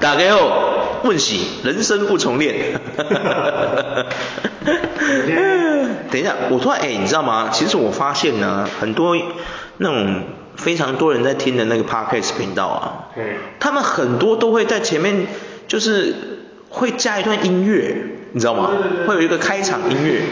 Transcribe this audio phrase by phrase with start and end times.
[0.00, 2.80] 大家好，问喜，人生不重练。
[6.10, 7.48] 等一下，我突然哎，你知道吗？
[7.50, 9.16] 其实我发现呢，很多
[9.78, 10.22] 那种
[10.56, 13.08] 非常多人在听的那个 podcast 频道啊，
[13.58, 15.26] 他们很多都会在前面
[15.66, 16.14] 就是
[16.68, 17.96] 会加一段音乐，
[18.32, 18.70] 你知道吗？
[19.06, 20.22] 会有一个开场音乐，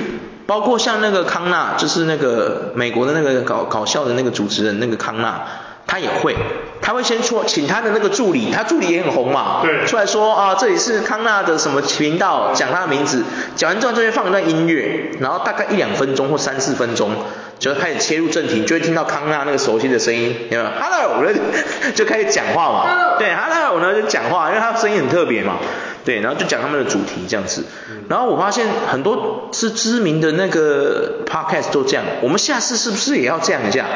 [0.47, 5.43] 包括像那个康纳，就是那个美国的那个搞搞笑的那个主持人那个康纳。
[5.87, 6.35] 他也会，
[6.83, 13.23] 他会先说，请他的那个助理，他助理也很红嘛，对，出来说啊，这里是康纳的什么频道，讲他的名字，
[13.55, 17.11] 讲完之后就会放一段音乐，然后大概一两分钟或三四分钟，
[17.59, 21.25] 就开始切入正题，就会听到康纳那个熟悉的声音，有没有？Hello，
[21.95, 23.19] 就开始讲话嘛，Hello.
[23.19, 25.57] 对，Hello，呢就讲话，因为他声音很特别嘛。
[26.07, 27.65] 对，然后就讲他们的主题这样子，
[28.09, 33.87] 然后我发现很多是知名的那个 podcast 都这样，我们下次是不是也要这样一下，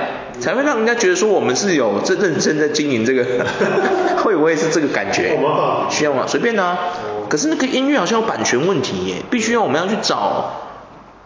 [0.41, 3.25] 才会让人家觉得说我们是有真认真在经营这个，
[4.25, 5.39] 会不会是这个感觉？
[5.89, 6.27] 需要吗？
[6.27, 6.77] 随便啊。
[7.29, 10.51] 可是那个音乐好像有版权问题耶，必须要我们要去找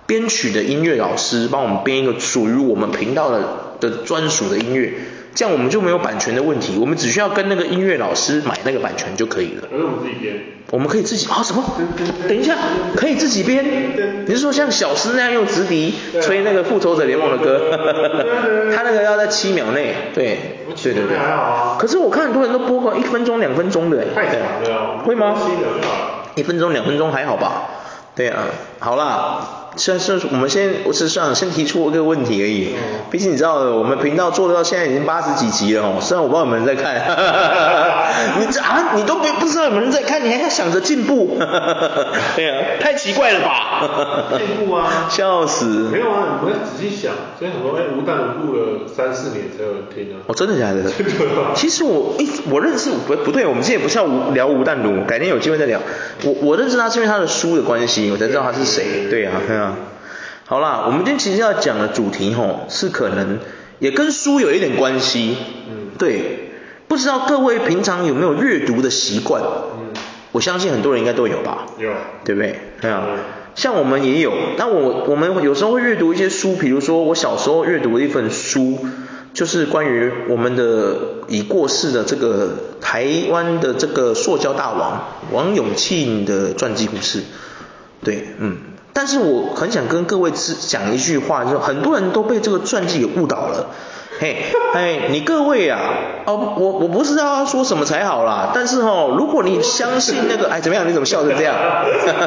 [0.05, 3.42] 编曲的音乐老师帮我们编一个属于我们频道的
[3.80, 4.92] 的专属的音乐。
[5.34, 9.68] 这样我们就没有版权的问题，我们只需要跟那个音乐老师买那个版权就可以了。
[9.72, 10.34] 而我们自己编。
[10.70, 11.42] 我们可以自己啊？
[11.42, 11.62] 什么？
[12.27, 12.56] 等一下，
[12.96, 13.64] 可以自己编？
[14.27, 18.70] 你是说像小狮那样用直笛吹那个复仇者联盟的歌？
[18.74, 19.94] 他那个要在七秒内。
[20.14, 20.38] 对。
[20.82, 21.16] 对对对。
[21.78, 24.05] 可是我看很多人都播过一分钟、两分钟的。
[24.14, 24.98] 太长了。
[25.05, 25.36] 会吗？
[26.34, 27.62] 一分钟、两分钟还好吧？
[28.16, 28.46] 对啊，
[28.80, 29.63] 好啦。
[29.77, 32.75] 虽然说我们先，我只是想先提出一个问题而已。
[33.11, 35.98] 毕竟你知道，我们频道做到现在已经八十几集了哦。
[36.00, 36.94] 虽然我不知道有没有人在看，
[38.39, 41.36] 你这啊，你都不不知道有没有人在看，你还要想着进步？
[42.36, 44.28] 对啊，太奇怪了吧？
[44.39, 45.08] 进步啊！
[45.11, 45.64] 笑死！
[45.91, 50.22] 没有啊，你们仔细想，所以很多哎，无弹录了三四年才有人听啊。
[50.27, 50.83] 哦，真的假的？
[50.91, 51.12] 真的。
[51.55, 55.80] 其实我一我认识不不对，我们今天也不是要聊无弹录，改天有机会再聊。
[56.25, 59.08] 我我认识他是因为他的书的关系，我才知道他是谁。
[59.11, 59.63] 对啊，对啊。
[60.46, 63.39] 好啦，我们今天其实要讲的主题吼，是可能
[63.78, 65.36] 也跟书有一点关系。
[65.70, 65.90] 嗯。
[65.98, 66.50] 对，
[66.86, 69.42] 不知道各位平常有没有阅读的习惯？
[69.42, 69.94] 嗯。
[70.33, 71.66] 我相信很多人应该都有吧。
[71.78, 71.90] 有。
[72.24, 72.61] 对不对？
[72.80, 73.06] 对啊。
[73.55, 78.78] 像我们也有，那我我们有时候会阅读一些书，比如说我小时候阅读的一本书，
[79.33, 80.96] 就是关于我们的
[81.28, 82.50] 已过世的这个
[82.80, 87.22] 台湾的这个塑胶大王王永庆的传记故事。
[88.02, 88.58] 对，嗯。
[88.94, 93.66] 但是我很想跟各位讲一句话，就是很多人都被这个传记给误导了。
[94.20, 95.80] 嘿，嘿，你各位啊，
[96.24, 100.88] 哦，我我不知道要说什么才好啦，但是哦，如果你相信那个，哎，怎么样？
[100.88, 101.56] 你怎么笑成这样？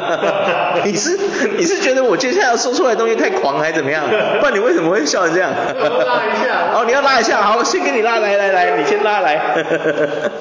[0.84, 1.18] 你是
[1.56, 4.04] 你是觉得我接下来要说出来的东西太狂还是怎么样？
[4.38, 5.50] 不然你为什么会笑成这样？
[5.50, 6.68] 拉一下。
[6.76, 9.40] 哦，你要拉一下，好，我先给你拉来来来，你先拉来。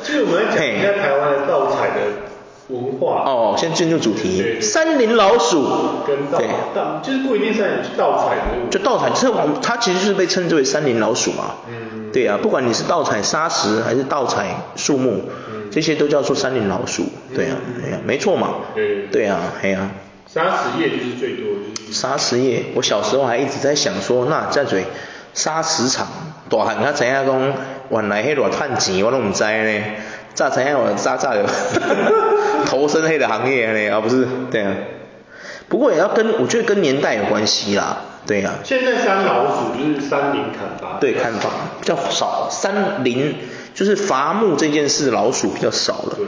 [0.03, 1.47] 就是我们讲一下台湾的。
[2.69, 4.59] 文化哦，先进入主题。
[4.61, 5.63] 山林老鼠
[6.05, 6.47] 跟盗，对，
[7.01, 7.63] 就是不一定是
[7.97, 8.69] 盗采的。
[8.69, 11.55] 就盗采，这它其实就是被称之为山林老鼠嘛。
[11.69, 12.11] 嗯。
[12.11, 15.23] 对啊，不管你是盗采砂石还是盗采树木，
[15.71, 17.03] 这些都叫做山林老鼠。
[17.33, 18.55] 对啊，哎呀，没错嘛。
[18.75, 19.07] 对。
[19.11, 19.89] 对啊，哎呀。
[20.27, 21.93] 砂石业就是最多，就是。
[21.93, 24.83] 砂石业，我小时候还一直在想说，那在嘴
[25.33, 26.05] 砂石场，
[26.49, 27.53] 大汉他怎样讲，
[27.89, 29.83] 原来迄偌赚钱，我都唔知呢。
[30.37, 31.43] 炸成样，我炸炸的，
[32.67, 34.71] 投身黑的行业呢，而不是对啊。
[35.67, 38.53] 不过也要跟，我觉得跟年代有关系啦，对啊。
[38.63, 41.49] 现在山老鼠就是山林砍伐，对，砍伐
[41.81, 43.33] 比较少，山林
[43.73, 46.13] 就是伐木这件事，老鼠比较少了。
[46.17, 46.27] 对。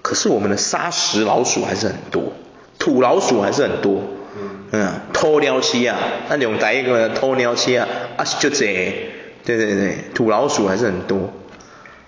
[0.00, 2.32] 可是我们的砂石老鼠还是很多，
[2.78, 4.00] 土老鼠还是很多。
[4.38, 4.48] 嗯。
[4.72, 5.98] 嗯，偷鸟器啊，
[6.30, 8.64] 那用台一个偷鸟器啊，啊是就这，
[9.44, 11.30] 对对对，土老鼠还是很多。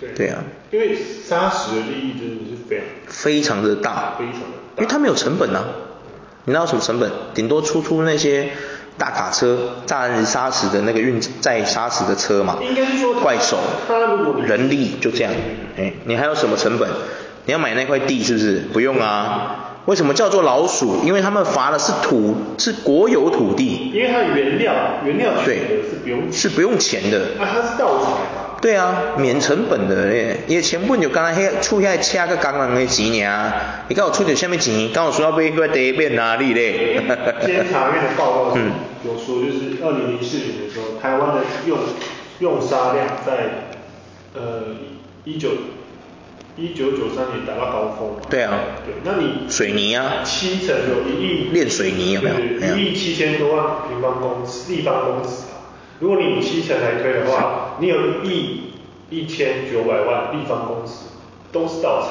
[0.02, 0.26] 对。
[0.26, 0.44] 对啊。
[0.70, 5.64] 因为砂石的利益真的是非常非常的大，非常的大，因为它没有成本啊，
[6.44, 7.10] 你知道什么成本？
[7.34, 8.48] 顶多出出那些
[8.96, 13.58] 大卡车载砂石的那个运载砂石的车嘛，应该是说怪手，
[14.46, 15.32] 人力就这样，
[15.76, 16.88] 哎，你还有什么成本？
[17.44, 18.60] 你要买那块地是不是？
[18.72, 21.02] 不用啊，为什么叫做老鼠？
[21.04, 24.72] 因为他们伐的是土，是国有土地，因为它的原料
[25.04, 28.41] 原料对是不用是不用钱的，啊，它是盗采嘛。
[28.62, 33.52] 对啊，免成本的诶，因为成本就刚才迄出遐车个工人的钱尔，
[33.88, 34.88] 你看我出点什么钱？
[34.94, 37.02] 刚好说要买块地变哪里嘞？
[37.44, 38.60] 监察院的报告是
[39.04, 41.76] 有说，就是二零零四年的时候，台湾的用
[42.38, 43.74] 用沙量在
[44.34, 44.76] 呃
[45.24, 45.50] 一九
[46.56, 48.10] 一九九三年达到高峰。
[48.30, 48.60] 对啊。
[48.86, 50.22] 对，那你水泥啊？
[50.22, 51.50] 七成有一亿。
[51.52, 52.76] 炼水泥有没有？
[52.76, 55.50] 一亿七千多万平方公立方公尺。
[56.02, 58.72] 如果你以七成来推的话，你有一亿
[59.08, 61.04] 一千九百万立方公尺
[61.52, 62.08] 都是盗采。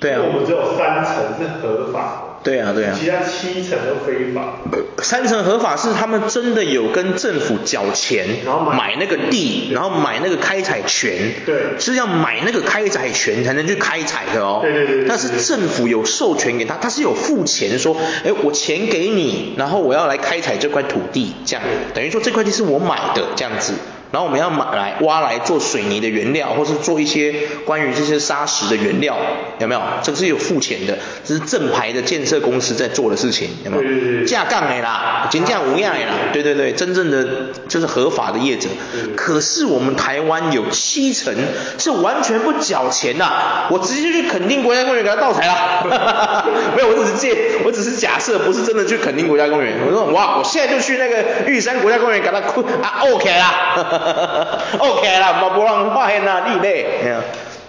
[0.00, 0.22] 对啊。
[0.24, 2.33] 我们只有三成是合法的。
[2.44, 2.96] 对啊，对啊。
[2.96, 4.58] 其他七成都非法。
[5.02, 11.32] 三成合法是他们真的有跟政府缴钱，然后买，买那个地，然后买那个开采权。
[11.46, 11.80] 对。
[11.80, 14.60] 是要买那个开采权才能去开采的哦。
[14.62, 15.08] 对对对，对，对。
[15.08, 21.64] 但是政府有授权给他，他是有付钱说，哎，我钱给你，然后我要来开采这块土地，这样，
[21.94, 23.72] 等于说这块地是我买的这样子。
[24.14, 27.34] 然后我们要买来挖来做水泥的原料，或是做一些
[27.64, 29.16] 关于这些砂石的原料，
[29.58, 29.82] 有没有？
[30.04, 34.24] 这个是有付钱的，这是正牌的建设公司在做的事情，有没有？
[34.24, 37.26] 架杠的啦，金价无样的啦，对对对，真正的
[37.66, 38.68] 就是合法的业者。
[39.16, 41.34] 可是我们台湾有七成
[41.78, 43.28] 是完全不缴钱的，
[43.70, 46.54] 我直接去垦丁国家公园给他盗采了。
[46.76, 49.74] 没有，我只是借，我只是假设，不是真的去垦丁国家公园。
[49.84, 54.03] 我说哇，我现在就去那个玉山国家公园给他哭啊，OK 啦。
[54.78, 57.20] OK 啦，马博朗发现啊，另类，哎呀，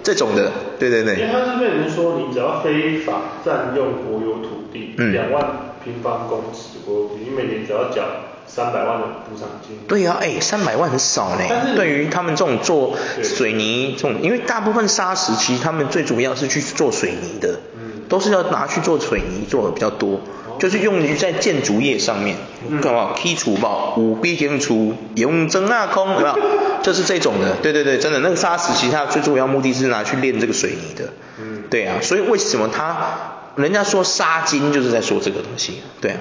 [0.03, 1.15] 这种的，对对对。
[1.15, 5.45] 因为他是被人说，你只要非法占用国有土地，两、嗯、万
[5.83, 8.03] 平方公尺国有土地，你每年只要缴
[8.47, 9.79] 三百万的补偿金。
[9.87, 11.41] 对呀、啊，哎，三百万很少呢。
[11.49, 20.19] 但是对于他们这种做水泥这种，因为大部分砂石其实他们最主要是去做水泥的，嗯，都是要拿去做水泥做的比较多。
[20.59, 22.35] 就是用于在建筑业上面，
[22.81, 23.13] 干嘛？
[23.15, 26.39] 剔除吧，五 B 建筑用真啊空，有没有？
[26.81, 32.95] 就是这种的，对对对，真的那个砂石，其实它最主要目的是拿去炼这个水泥的，嗯，对啊，所以为什么它，
[33.55, 36.17] 人家说砂金就是在说这个东西，对啊，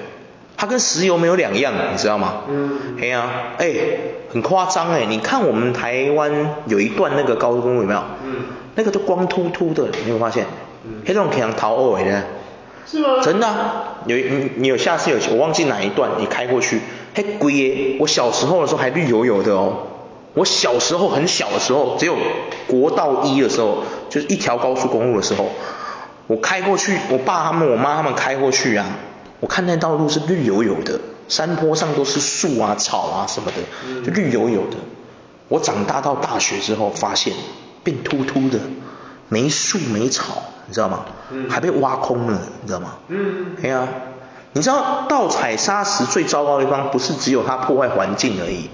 [0.57, 2.41] 它跟石油没有两样，你知道吗？
[2.49, 3.29] 嗯，嘿啊，
[3.59, 3.71] 哎，
[4.33, 6.31] 很夸张哎，你看我们台湾
[6.65, 8.03] 有一段那个高速公路有没有？
[8.25, 8.35] 嗯，
[8.73, 10.45] 那个都光秃秃的，你有没有发现？
[10.83, 12.23] 嗯，那种可能逃偶的。
[12.85, 13.21] 是吗？
[13.23, 16.79] 真的啊，有你你有下次有我忘记哪一段你开过去，
[17.13, 17.97] 嘿鬼耶！
[17.99, 19.87] 我小时候的时候还绿油油的哦，
[20.33, 22.15] 我小时候很小的时候，只有
[22.67, 25.49] 国道一的时候，就是一条高速公路的时候，
[26.27, 28.85] 我开过去，我爸他们我妈他们开过去啊，
[29.39, 34.77] 我看那道路是绿油油的，山坡上都是树啊草啊什么的，就绿油油的。
[35.47, 37.33] 我长大到大学之后发现
[37.83, 38.59] 变秃秃的，
[39.29, 40.43] 没树没草。
[40.67, 41.05] 你知道吗？
[41.29, 42.95] 嗯，还被挖空了，你知道吗？
[43.09, 43.87] 嗯，对啊，
[44.53, 48.67] 你知道盗采砂石最糟糕的地方，不是只有它破坏环境而已，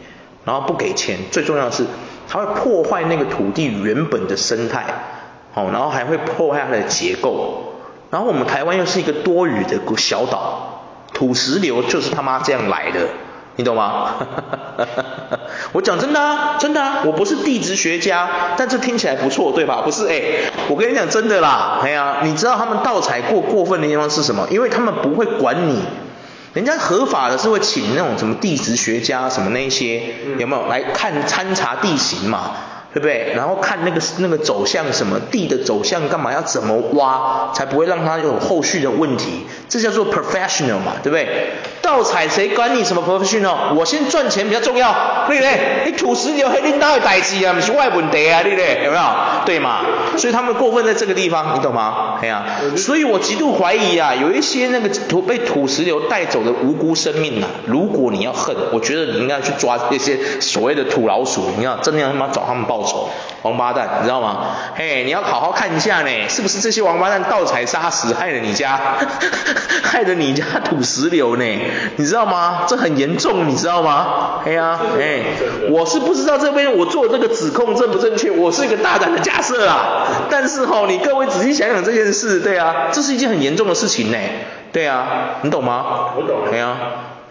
[0.46, 1.86] 然后不给钱，最重要的是
[2.30, 4.86] 它会破坏那个土地原本的生态，
[5.52, 7.74] 好，然后还会破坏它的结构，
[8.10, 10.84] 然后我们台湾又是一个多雨的小岛，
[11.14, 13.10] 土石流就是他妈这样来的。
[13.58, 14.16] 你懂吗？
[15.74, 18.28] 我讲真的啊，真的啊，我不是地质学家，
[18.58, 19.82] 但这听起来不错，对吧？
[19.84, 24.48] 不是，哎，我跟你讲真的啦，哎呀，你知道他们盗采过过分的地方是什么？
[24.50, 25.84] 因为他们不会管你，
[26.54, 30.02] 人家合法的是会请那种什么地质学家什么那些，
[30.38, 32.52] 有没有来看参察地形嘛？
[32.94, 33.34] 对不对？
[33.36, 36.34] 然后看那个那个走向什么地的走向干嘛？
[36.34, 39.46] 要怎么挖才不会让它有后续的问题？
[39.70, 41.52] 这叫做 professional 嘛，对不对？
[41.82, 43.74] 盗采谁管你什么 professional？
[43.76, 45.86] 我先赚钱比较重要，对不对？
[45.86, 48.84] 你土石流黑领导的代志啊，不是外问题啊，对不对？
[48.84, 49.04] 有没有？
[49.46, 49.86] 对嘛？
[50.18, 52.20] 所以他们过分在这个地方，你懂吗？
[52.22, 62.81] 哎呀、啊，所以我极度怀疑啊，有一些那个土被土石流带走的无辜生命啊，如果你要恨，我觉得你应该去抓这些所谓的土老鼠，你要真的要他妈找他们报。
[63.44, 64.48] 王八蛋，你知道吗？
[64.76, 68.80] 嘿，你要好好看一下呢，是不是这些王八蛋盗采砂石害了你家，
[69.84, 71.44] 害了你家土石流呢？
[71.98, 72.64] 你知道吗？
[72.68, 74.42] 这很严重，你知道吗？
[74.46, 75.22] 哎呀，哎，
[75.70, 80.08] 我是不知道这边我做这个指控正不正确，我是一个大胆的假设啊。
[80.30, 84.18] 但是吼，你各位仔细想想这件事，对啊，这是一件很严重的事情呢。
[84.72, 85.08] 对啊，
[85.42, 86.14] 你懂吗？
[86.16, 86.50] 我懂。
[86.50, 86.78] 对啊。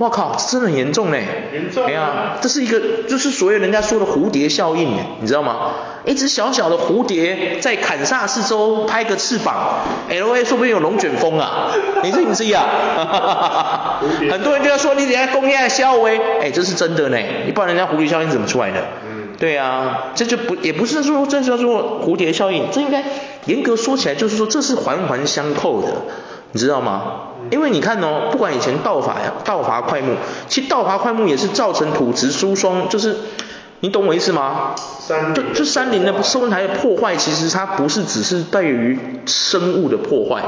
[0.01, 1.27] 我靠，这真的很严重嘞！
[1.53, 1.85] 严重。
[2.41, 5.73] 这是一个，就是所谓人家说的蝴蝶效应，你知道吗？
[6.07, 11.71] 一只小小的蝴蝶在坎萨四周拍个翅膀，LA 说不定有龙卷风啊！
[12.03, 14.01] 你信不信啊？
[14.31, 18.81] 很多人就要说你等下工业效威，哎，这是真的呢，你不然人家蝴蝶效应怎么出来的？
[19.05, 19.29] 嗯。
[19.39, 23.05] 对啊，这就不也不是说这叫做蝴蝶效应，这应该
[23.45, 25.89] 严格说起来就是说这是环环相扣的。
[26.53, 27.30] 你知道吗？
[27.51, 30.15] 因为你看哦，不管以前盗伐呀、盗伐快木，
[30.49, 33.17] 其实盗伐快木也是造成土质疏松，就是
[33.81, 34.75] 你懂我意思吗？
[35.01, 40.43] 山就就山林的生态的破坏，其实它不是只是对于生物的破坏，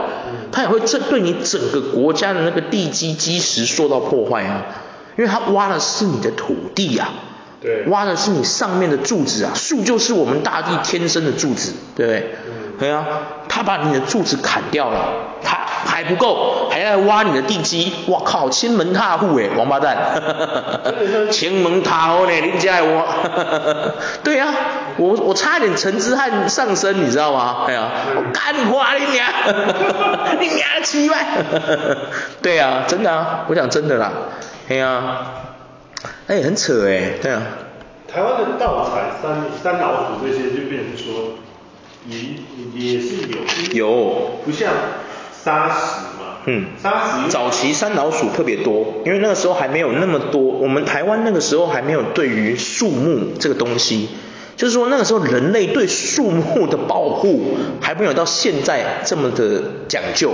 [0.52, 4.66] 它也会这对你整个国家的那个地基基石受到破坏啊，
[5.16, 7.10] 因为它挖的是你的土地啊，
[7.60, 12.34] 对，挖的是你上面的柱子啊，树就是我们大地天生的柱子，对不对？
[12.78, 13.06] 对啊，
[13.54, 15.12] 他把你的柱子砍掉了，
[15.44, 19.94] 他还不够，还要挖你的地基，哇靠，亲门踏户哎，王八蛋，
[21.30, 23.04] 亲门踏户呢，你家挖，
[24.24, 24.48] 对啊，
[24.96, 27.64] 我我差点陈之汉上身，你知道吗？
[27.68, 29.28] 哎呀，我干花你娘，
[30.40, 31.18] 你娘七万，
[32.40, 34.10] 对啊，真的啊，我讲真的啦，
[34.70, 35.02] 哎呀，
[36.26, 37.42] 哎很扯哎，对啊。
[38.10, 41.32] 台湾的盗采三三老虎这些就变成说，
[42.08, 43.28] 也也是
[43.72, 44.72] 有，有，不像
[45.44, 54.08] 沙石嘛，嗯，沙石早期山老鼠特别多，因为那个时候还没有那么多，我们台湾那个时候还没有对于树木这个东西，
[54.56, 60.32] 就是说那个时候人类对树木的保护还没有到现在这么的讲究。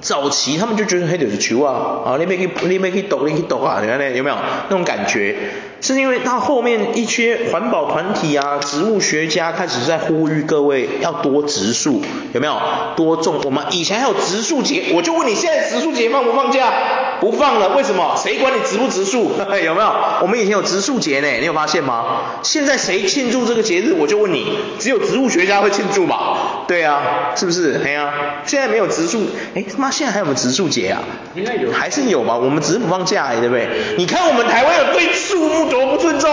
[0.00, 4.36] 早期他们就觉得黑就是球啊，啊，你没去你没去抖你去抖啊，你看那有没有
[4.68, 5.34] 那种感觉？
[5.80, 12.02] 是因为他后面一些环保团体啊、植物学家开始在呼吁各位要多植树，
[12.32, 12.60] 有没有？
[12.96, 13.40] 多种。
[13.44, 16.72] 我们以前还有植树节，我就问你现在植树节放不放假？
[17.20, 18.16] 不放了，为什么？
[18.20, 19.30] 谁管你植不植树？
[19.64, 19.94] 有没有？
[20.20, 22.22] 我们以前有植树节呢，你有发现吗？
[22.42, 23.92] 现在谁庆祝这个节日？
[23.92, 26.64] 我就问你，只有植物学家会庆祝吧？
[26.66, 27.80] 对啊，是不是？
[27.84, 28.12] 哎呀、
[28.44, 31.02] 现在没有植树，哎他妈，现在还有没有植树节啊？
[31.34, 32.36] 应该有，还是有吧？
[32.36, 33.68] 我们只是不放假，对不对？
[33.96, 36.30] 你看我们台湾有对树木多不尊重，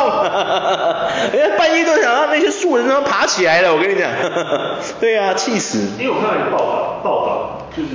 [1.33, 4.09] 人 家半夜都想让那些树人都爬起来了，我跟你讲，
[4.99, 5.79] 对啊，气死。
[5.99, 7.89] 因为我看到一个报道，报道就是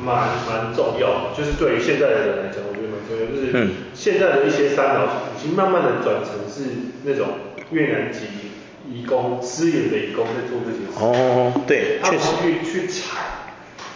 [0.00, 0.16] 蛮
[0.46, 6.70] 蛮重要，就是对于现在的人来讲，我觉得蛮重要，就是现在的一些山老鼠已经慢慢的转成是
[7.04, 7.26] 那种
[7.70, 8.20] 越南籍
[8.90, 10.98] 移工、私营的移工在做这些事。
[11.00, 12.24] 哦，对，确实。
[12.42, 13.16] 去去采。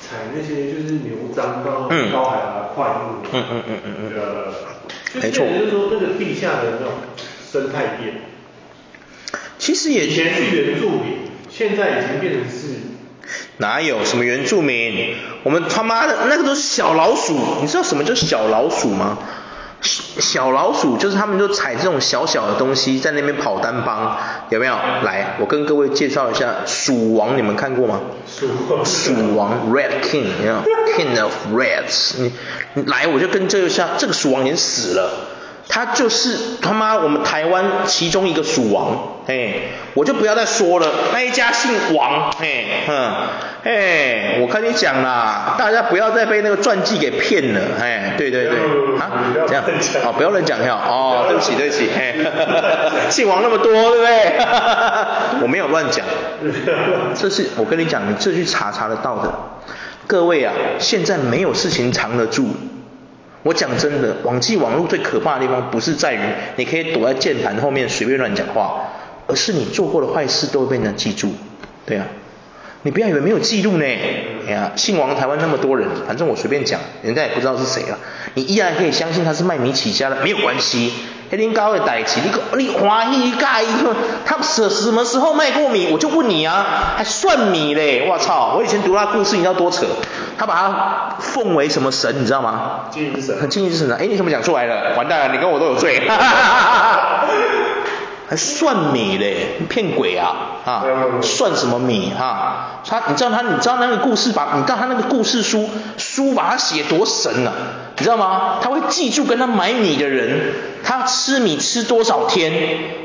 [0.09, 4.11] 采那些就是牛樟到高海拔块木，嗯嗯嗯嗯嗯，
[5.13, 6.95] 对，没错，就是说那个地下的那种
[7.53, 8.23] 生态链，
[9.59, 12.69] 其实也以前是原住民，现在已经变成是，
[13.59, 15.15] 哪有什么原住民？
[15.43, 19.19] 我们他妈的那个都是小老鼠，你知道什么叫小老鼠吗？
[19.81, 24.19] 小老鼠就是他们就踩这种小小的东西在那边跑单帮，
[24.51, 24.73] 有没有？
[25.03, 28.01] 来，我跟各位介绍一下鼠王，你们看过吗？
[28.85, 30.63] 鼠王 Red King，你知道
[30.97, 32.33] King of Reds，你
[32.75, 35.11] 你来我就跟这个下这个鼠王已经死了。
[35.71, 39.55] 他就是他妈我们台湾其中一个鼠王，哎，
[39.93, 43.13] 我就不要再说了，那一家姓王，哎，哼，
[43.65, 48.57] 哎，我跟你讲啦，大家不要再被那个传记给骗了，哎，对对对，
[48.99, 49.11] 啊，
[49.47, 49.65] 这样，
[50.05, 52.15] 哦，不要乱讲哈，哦，对不起对不起，哎，
[53.11, 54.39] 姓王那么多，对不对？
[55.43, 56.07] 我没有乱讲，
[57.15, 59.33] 这是我跟你讲，你这去查查得到的，
[60.07, 62.51] 各位啊，现在没有事情藏得住。
[63.43, 66.19] 我讲真的，网际网络最可怕的地方不是在于
[66.57, 68.83] 你可以躲在键盘后面随便乱讲话，
[69.27, 71.33] 而是你做过的坏事都会被人家记住。
[71.87, 72.05] 对啊，
[72.89, 73.85] 你不要以为没有记录呢。
[73.85, 77.99] 哎呀，姓王台湾那么多人，反正我随便讲，人家也不知道是谁了。
[78.33, 80.95] 你依然可以相信他是卖米起家的，没有关系。
[81.31, 83.69] 黑林高的代志，你你欢喜介意？
[84.25, 85.89] 他什什么时候卖过米？
[85.93, 88.09] 我就问你啊，还算米嘞？
[88.09, 88.55] 我操！
[88.57, 89.85] 我以前读他故事，你知道多扯？
[90.39, 92.87] 他把他奉为什么神，你知道吗？
[92.91, 93.51] 经营之神。
[93.51, 93.99] 经营之神啊！
[94.01, 94.95] 哎，你怎么讲出来了？
[94.97, 96.01] 完蛋了，你跟我都有罪。
[98.31, 99.59] 还算米嘞？
[99.69, 100.58] 骗鬼啊！
[100.69, 100.85] 啊，
[101.23, 102.83] 算什么米哈？
[102.87, 107.53] 他，你知道他，你知道那个故事把，你知道他那个故事书书把他写多神啊？
[107.97, 108.59] 你知道吗？
[108.61, 110.53] 他会记住跟他买米的人，
[110.85, 112.53] 他吃米吃多少天，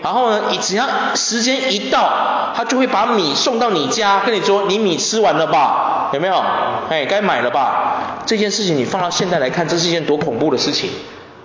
[0.02, 6.10] 然后呢，你只要时间一到，他就会把米送到你家，跟你说你米吃完了吧？
[6.14, 6.44] 有没有？
[6.90, 8.24] 哎，该买了吧？
[8.26, 10.90] 这件事情你放到现在来看，这是一件多恐怖的事情。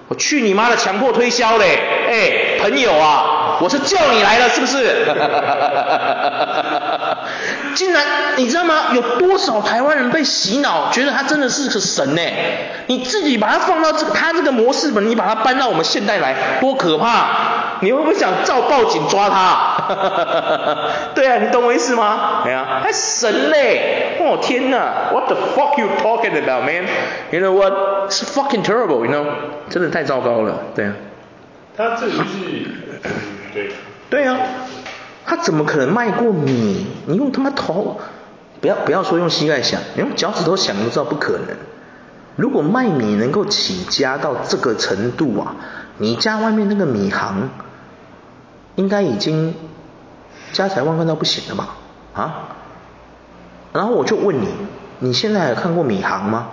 [0.09, 1.79] 我去你妈的强迫推销嘞！
[2.09, 5.07] 哎，朋友啊，我是叫你来了，是不是？
[7.75, 8.03] 竟然
[8.37, 8.75] 你知道吗？
[8.95, 12.23] 有多少台湾人被洗脑，觉得他真的是个神呢？
[12.87, 17.27] 你自己把他放到这个他这个模式本，你把他搬到我们现代来，多可怕！
[17.81, 19.77] 你会不会想照报警抓他？
[21.15, 22.43] 对啊，你懂我意思吗？
[22.45, 24.17] 哎呀，还神嘞！
[24.21, 26.87] 哦天哪，What the fuck you talking about, man?
[27.31, 27.73] You know what?
[28.09, 29.27] It's fucking terrible, you know?
[29.71, 30.93] 真的太糟糕了，对啊。
[31.79, 32.27] 他这就是，
[33.55, 33.73] 对。
[34.11, 34.37] 对啊，
[35.25, 36.87] 他怎么可能卖过米？
[37.07, 38.01] 你用他妈头，
[38.61, 41.57] 不要不要说用膝盖想，你用脚趾头想都知道不可能。
[42.35, 45.55] 如果卖米能够起家到这个程度啊，
[45.99, 47.49] 你家外面那个米行，
[48.75, 49.55] 应该已经
[50.53, 51.77] 家财万贯到不行了吧？
[52.15, 52.49] 啊？
[53.73, 54.49] 然后我就问你，
[54.99, 56.49] 你现在还有看过米行吗？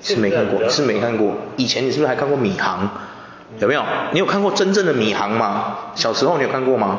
[0.00, 1.36] 是没看过，是没看过。
[1.56, 2.90] 以前你是不是还看过米行？
[3.58, 3.84] 有没有？
[4.12, 5.76] 你有看过真正的米行吗？
[5.94, 6.98] 小时候你有看过吗？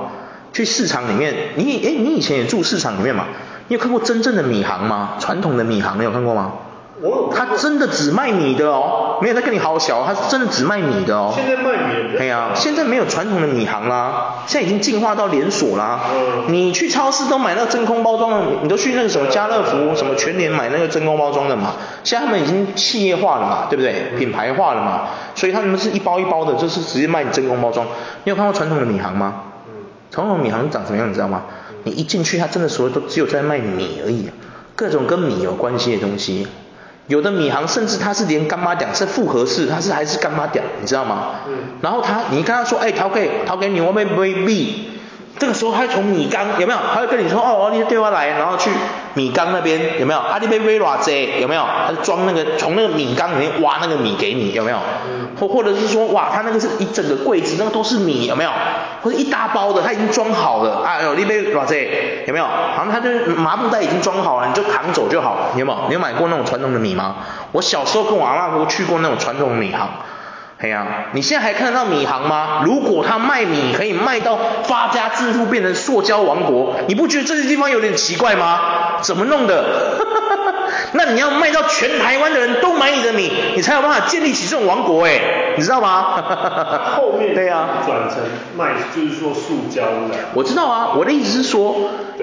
[0.53, 3.25] 去市场里面，你诶，你以前也住市场里面嘛？
[3.67, 5.15] 你有看过真正的米行吗？
[5.19, 6.53] 传统的米行你有看过吗？
[7.01, 11.33] 我有他真的只卖米的哦，没有在跟你好小，他是真的只卖米的哦。
[11.35, 12.17] 现在卖米的。
[12.19, 16.01] 对呀，现在没有传统的米行啦，现在已经进化到连锁啦。
[16.13, 16.53] 嗯。
[16.53, 21.73] 你去超市都买那个真空包装的，你都去那个什么家乐福、什么全联买那个真空包装的嘛。
[22.03, 24.13] 现在他们已经企业化了嘛，对不对？
[24.17, 27.85] 品牌化了嘛，所以他们是一包一包的，就是直接卖真空包装。
[28.23, 29.41] 你有看过传统的米行吗？
[29.67, 29.73] 嗯。
[30.11, 31.41] 传统的米行长什么样，你知道吗？
[31.85, 34.29] 你一进去，他真的所有都只有在卖米而已，
[34.75, 36.47] 各种跟米有关系的东西。
[37.07, 41.31] 有的米行甚至他是连干妈讲是复合式，他是还是干妈讲，你知道吗？
[41.47, 41.53] 嗯。
[41.81, 44.89] 然后他，你跟他说，哎、欸，陶给陶给你，我们不会米。
[45.39, 46.79] 这个时候他会从米缸有没有？
[46.93, 48.69] 他会跟你说，哦哦，你对我来，然后去
[49.15, 50.19] 米缸那边有没有？
[50.19, 51.65] 啊，你被微拉 Z 有没有？
[51.87, 54.77] 他就装那个从那个米缸里面挖那个米给你有没有？
[55.09, 58.51] 嗯、或者是说，哇，他那个是一整个柜子，那个都是米有没有？
[59.01, 61.75] 或者一大包的，他已经装好了，哎呦，你被拉子
[62.25, 62.45] 有没有？
[62.45, 65.77] 好像他就麻布袋已经装好了，你就扛走就好，你有没有？
[65.87, 67.15] 你有买过那种传统的米吗？
[67.51, 69.89] 我小时候跟我阿嬷都去过那种传统的米行。
[70.63, 72.61] 哎呀、啊，你现在还看得到米行吗？
[72.63, 78.97] 如果他卖米可以卖到发家致富，变成塑胶王国，你不觉得这些地方有点奇怪吗？
[79.01, 79.97] 怎么弄的？
[80.93, 85.19] 那你要卖到全台湾的人都买你的米，你才有办法建立起这种王国哎，
[85.57, 86.23] 你知道吗？
[86.95, 88.19] 后面对呀，转成
[88.55, 90.15] 卖就是说塑胶的。
[90.33, 91.75] 我知道啊，我的意思是说，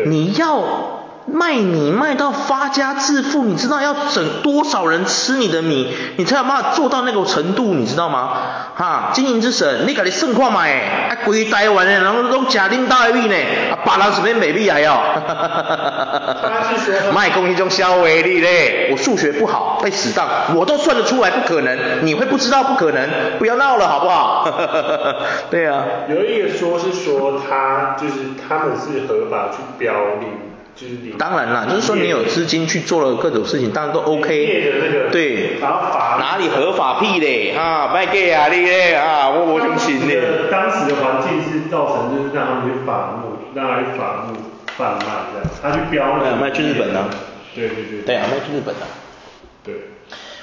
[0.07, 1.00] 你要。
[1.27, 8.31] 卖米卖到发家致富，你知道要整多少人吃你的米，你才有办法做到那个程度，你知道吗？
[8.75, 13.37] 哈，经营之神，你赶紧盛况嘛哎，啊，规台湾的人都假领大米呢，
[13.71, 17.13] 啊，别人是免卖米还要，哈哈哈哈哈哈。
[17.15, 23.09] 卖公一种消费力嘞，我数学不好，被死当，我都算得出来，不可能，你会不知道不可能，
[23.39, 24.43] 不要闹了好不好？
[24.45, 25.17] 哈哈哈哈哈。
[25.51, 25.85] 对啊。
[26.09, 28.15] 有一个说是说他就是
[28.49, 30.27] 他们是合法去标利。
[31.19, 35.11] 当然啦，就是说你有资金去做了各种事情，当然都 OK。
[35.13, 35.59] 对。
[35.61, 37.55] 哪里合法屁嘞？
[37.55, 40.21] 啊，卖给啊你嘞啊，我我相信嘞。
[40.51, 44.37] 当时的环境是造成就是让他们去伐木，让他去反目
[44.77, 46.37] 贩卖这样，他去标了。
[46.37, 47.05] 卖去日本呢？
[47.55, 48.03] 对对对。
[48.03, 48.81] 对啊，卖去日本的。
[49.65, 49.75] 对。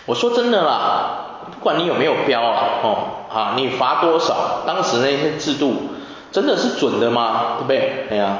[0.05, 5.89] 我说真的啦，不管你有没有标啊，哦，啊，你罚多少，当时那些制度
[6.31, 7.57] 真的是准的吗？
[7.57, 8.05] 对不对？
[8.11, 8.37] 哎呀。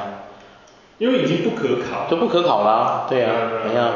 [0.98, 3.32] 因为已经不可考，就不可考啦，对啊，
[3.64, 3.94] 怎样？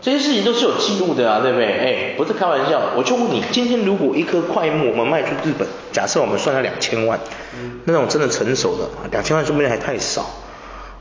[0.00, 1.66] 这些事情都是有记录的啊，对不对？
[1.66, 7.18] 哎，不是开玩笑，我就问你，今天如果一颗桧木我们卖出日本，假设我们算了两千万，
[7.56, 10.26] 嗯，那种真的成熟的，两千万说不定还太少，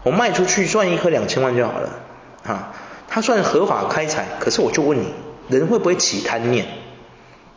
[0.03, 1.89] 我卖出去赚一颗两千万就好了，
[2.45, 2.71] 啊，
[3.09, 5.13] 它算合法开采，可是我就问你，
[5.49, 6.65] 人会不会起贪念？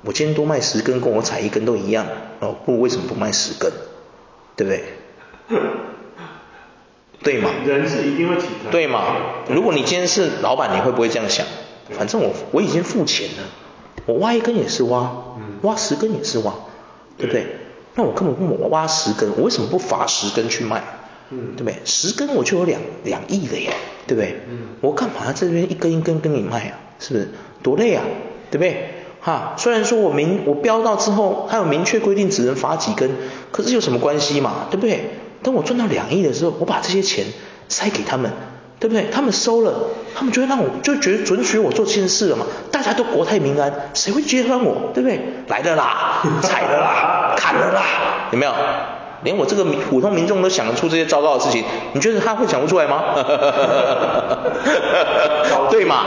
[0.02, 2.06] 我今天多卖十根，跟我采一根都一样，
[2.40, 3.70] 哦，不，为什么不卖十根？
[4.56, 4.84] 对不对？
[7.22, 7.50] 对嘛？
[7.64, 8.70] 人是一定会起贪。
[8.70, 9.04] 对嘛？
[9.48, 11.46] 如果你今天是老板，你会不会这样想？
[11.90, 13.44] 反正我我已经付钱了，
[14.06, 15.12] 我挖一根也是挖，
[15.62, 16.52] 挖十根也是挖，
[17.16, 17.46] 对不对？
[17.94, 20.82] 那我根本不我挖十根，我为什么不伐十根去卖？
[21.30, 21.76] 嗯，对不对？
[21.84, 23.72] 十根我就有两两亿了耶，
[24.06, 24.40] 对不对？
[24.48, 26.78] 嗯，我干嘛这边一根一根跟你卖啊？
[26.98, 27.28] 是不是？
[27.62, 28.04] 多累啊，
[28.50, 28.90] 对不对？
[29.20, 33.10] 哈，虽然说我明我标到之后它有明确规定只能伐几根，
[33.50, 34.66] 可是有什么关系嘛？
[34.70, 35.10] 对不对？
[35.42, 37.24] 等我赚到两亿的时候，我把这些钱
[37.68, 38.30] 塞给他们，
[38.80, 39.06] 对不对？
[39.12, 39.72] 他们收了，
[40.14, 42.46] 他们就会让我就觉得准许我做这件事了嘛。
[42.70, 44.90] 大家都国泰民安，谁会揭穿我？
[44.92, 45.20] 对不对？
[45.48, 47.82] 来了啦， 踩了啦，砍了啦，
[48.32, 48.52] 有没有？
[49.22, 53.02] 连我这个普通民众都想得出这些糟糕的事情，你觉得他会想不出来吗？
[55.76, 56.06] 对嘛？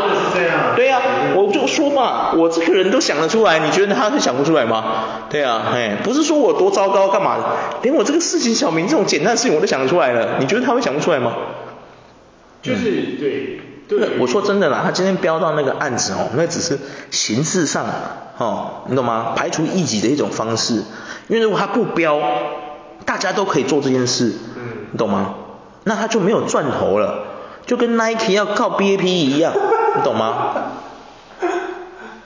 [0.75, 4.83] 对呀、啊，我就说嘛，我这个人都想得出来，你觉得他会想不出来吗？
[5.29, 7.43] 对啊，哎，不是说我多糟糕干嘛的，
[7.83, 11.33] 连我这个事情小明这种简单的事情我都想得出来了，你觉得他会想不出来吗？
[12.63, 16.79] 就是对，对，我说真的啦，他今天标到那个案子哦，那只是
[17.11, 17.85] 形式上
[18.37, 19.33] 哦，你懂吗？
[19.35, 20.83] 排除异己的一种方式，
[21.27, 22.19] 因为如果他不标。
[23.05, 25.33] 大家都可以做这件事，嗯，你懂吗？
[25.83, 27.23] 那他就没有赚头了，
[27.69, 29.53] 就跟 Nike 要靠 BAP 一样，
[29.95, 30.71] 你懂吗？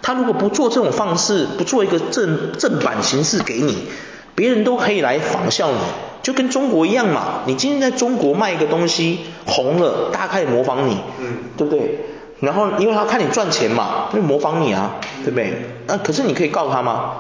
[0.01, 3.89] 他如果不做这种方式，不做一个正正版形式给你，
[4.35, 5.77] 别人都可以来仿效你，
[6.21, 7.41] 就跟中国一样嘛。
[7.45, 12.05] 你今天在中国卖一个东西红了，大家开始模仿你，嗯，对不对？
[12.39, 15.61] 然后因为他看你赚钱嘛，就模仿你啊，对不对？
[15.87, 17.15] 那可是你可以告他吗？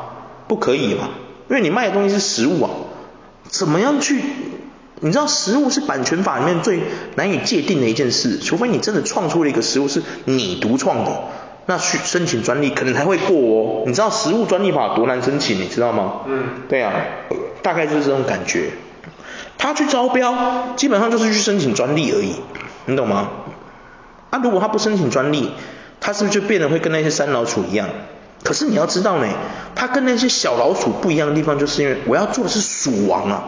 [0.47, 1.09] 不可以嘛，
[1.49, 2.69] 因为你卖的东西是实物啊。
[3.49, 4.23] 怎么样去？
[5.03, 6.79] 你知道食物是版权法里面最
[7.15, 11.11] 难以界定的一件事，除非你真的创出了一个食物是你独创的，
[11.65, 13.83] 那去申请专利可能才会过哦。
[13.85, 16.21] 你知道食物专利法多难申请，你知道吗？
[16.25, 16.93] 嗯，对啊，
[17.61, 18.71] 大概就是这种感觉。
[19.57, 22.35] 他去招标，基本上就是去申请专利而已，
[22.85, 23.29] 你懂吗？
[24.29, 25.51] 啊，如果他不申请专利，
[25.99, 27.89] 他是不是就变得会跟那些山老鼠一样？
[28.41, 29.27] 可是你要知道呢，
[29.75, 33.43] 他跟那些小老鼠不一样的地方，就是因为我要做的是鼠王啊。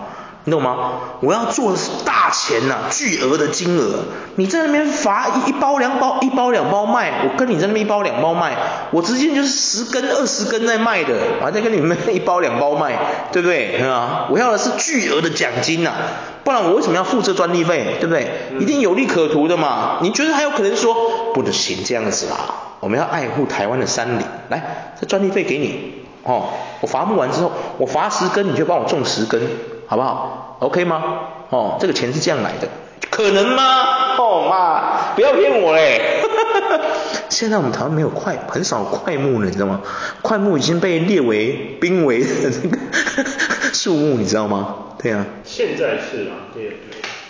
[0.46, 0.92] 你懂吗？
[1.22, 4.06] 我要做的是大钱呐、啊，巨额的金额。
[4.36, 8.56] 你在那边罚一包两包，一包两包卖，我跟你在那边一包两包卖，
[8.92, 12.96] 我直接就是十根二十根在卖的，我还在跟你们一包两包卖，
[13.32, 13.82] 对不对？
[13.82, 15.98] 啊，我要的是巨额的奖金呐、啊，
[16.44, 17.98] 不然我为什么要付这专利费？
[18.00, 18.30] 对不对？
[18.60, 19.98] 一定有利可图的嘛。
[20.02, 20.96] 你觉得还有可能说
[21.34, 22.38] 不能行这样子啦？
[22.82, 26.50] 我们要爱护台湾的山林，来，这专利费给你哦。
[26.82, 29.42] 我伐木完之后，我伐十根，你就帮我种十根。
[29.88, 31.04] 好不好？OK 吗？
[31.50, 32.68] 哦，这个钱是这样来的，
[33.10, 34.16] 可能吗？
[34.18, 36.24] 哦妈，不要骗我嘞！
[37.30, 39.82] 现在我们台湾没有快，很少快木了，你知道吗？
[40.22, 42.78] 快木已经被列为濒危的这个
[43.74, 44.76] 树木，你知道吗？
[44.98, 45.26] 对啊。
[45.44, 46.78] 现在是啊，对对。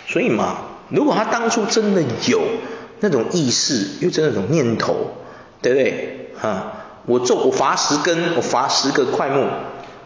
[0.06, 2.40] 所以嘛，如果他当初真的有
[3.00, 5.16] 那种意识，有这种念头，
[5.60, 6.30] 对不对？
[6.40, 6.72] 哈，
[7.06, 9.44] 我种我伐十根，我伐十个快木，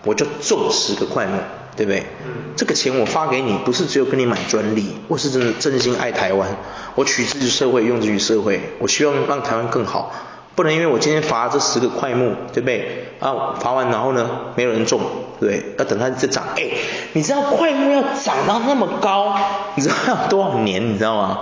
[0.05, 1.39] 我就种十个快木。
[1.81, 2.01] 对不对？
[2.27, 6.47] 嗯，这个钱我发给你，不是只有跟你买专利，我是真的真心爱台湾，
[6.95, 10.13] 我取之于社会，用之于社会，我希望让台湾更好，
[10.55, 13.15] 不能因为我今天罚这十个块木，对不对？
[13.19, 15.01] 啊，罚完然后呢，没有人种，
[15.41, 15.75] 对不对？
[15.79, 16.69] 要等它再长，哎，
[17.15, 19.35] 你知道块木要长到那么高，
[19.77, 21.39] 你知道要多少年，你知道吗？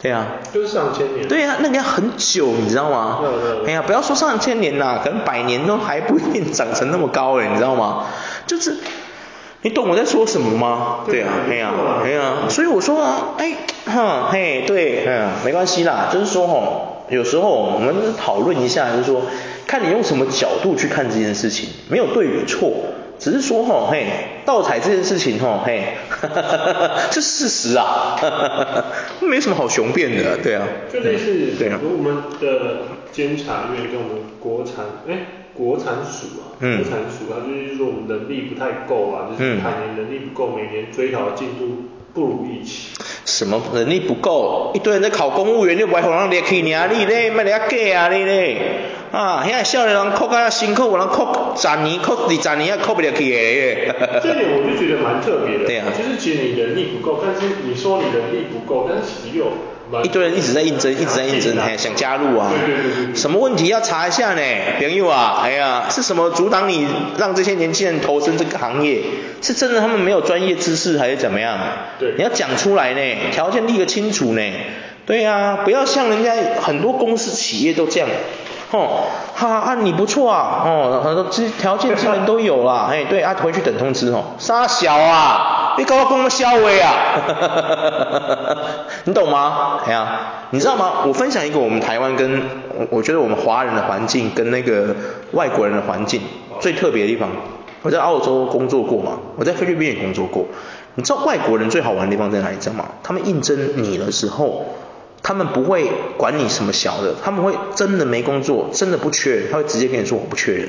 [0.00, 1.26] 对啊，就是上千年。
[1.26, 3.18] 对啊，那个要很久，你知道吗？
[3.20, 3.66] 对对。
[3.66, 8.04] 哎呀，不要说上千年啦，可能百年都还不一定长成那么高哎，你知道吗？
[8.46, 8.76] 就是。
[9.64, 11.04] 你懂我在说什么吗？
[11.06, 11.70] 对啊，哎呀，
[12.02, 13.54] 哎呀，所以我说啊，哎，
[13.86, 19.22] 哈，嘿，对，嗯，没关系啦，就是说哦，有时候我们讨论一下，就是说，
[19.68, 22.72] 看你用什么角度去看这件事情，没有对与错，
[23.20, 24.06] 只是说哦，嘿，
[24.44, 28.84] 盗采这件事情哦，嘿，哈哈哈哈这是事实啊，哈哈哈哈
[29.20, 32.78] 没什么好雄辩的，对啊，就类似，对啊，我们的
[33.12, 35.41] 监察院跟我们国产，哎。
[35.54, 41.84] 国产鼠啊，国产鼠它就是说我们能力不太够啊，就是海年能力不够，每年追讨进度
[42.14, 42.88] 不如预期。
[43.24, 44.72] 什么能力不够？
[44.74, 48.58] 一堆人在考公务员，你不爱互人列去尔你咧，卖咧假啊你咧，
[49.12, 54.20] 啊，现在少年人考较辛苦，有人考十年、考二十年也考不了去的。
[54.22, 55.66] 这点我就觉得蛮特别的。
[55.66, 55.86] 对啊。
[55.96, 59.46] 就是其实你能力不够，但是你说你能力不够，但是其实又。
[60.02, 62.50] 一堆人一直在应征，一直在应征，嘿，想加入啊。
[63.14, 64.40] 什么问题要查一下呢？
[64.78, 66.86] 朋友啊，哎呀，是什么阻挡你
[67.18, 69.02] 让这些年轻人投身这个行业？
[69.42, 71.58] 是真的他们没有专业知识，还是怎么样？
[72.02, 74.42] 对，你要讲出来呢，条件立个清楚呢。
[75.06, 78.08] 对啊，不要像人家很多公司企业都这样。
[78.72, 84.24] 哦，哈啊，你不错啊，哦，很多这条件基本都有啦，哎，对啊，回去等通知哦。
[84.38, 86.92] 杀小啊，你搞我公司销毁啊，
[87.26, 87.60] 哈哈哈
[88.10, 88.56] 哈哈，
[89.04, 89.80] 你懂吗？
[89.86, 90.18] 哎呀，
[90.50, 91.04] 你知道吗？
[91.06, 92.40] 我分享一个我们台湾跟
[92.74, 94.96] 我我觉得我们华人的环境跟那个
[95.32, 96.20] 外国人的环境
[96.58, 97.28] 最特别的地方。
[97.82, 100.46] 我在澳洲工作过嘛，我在菲律宾也工作过。
[100.94, 102.56] 你知道外国人最好玩的地方在哪里？
[102.58, 102.88] 知道吗？
[103.02, 104.66] 他们应征你的时候。
[105.24, 110.68] 他们不会管你什么小的，他们会真的没工作，真的不缺人，他会直接跟你说我不缺人，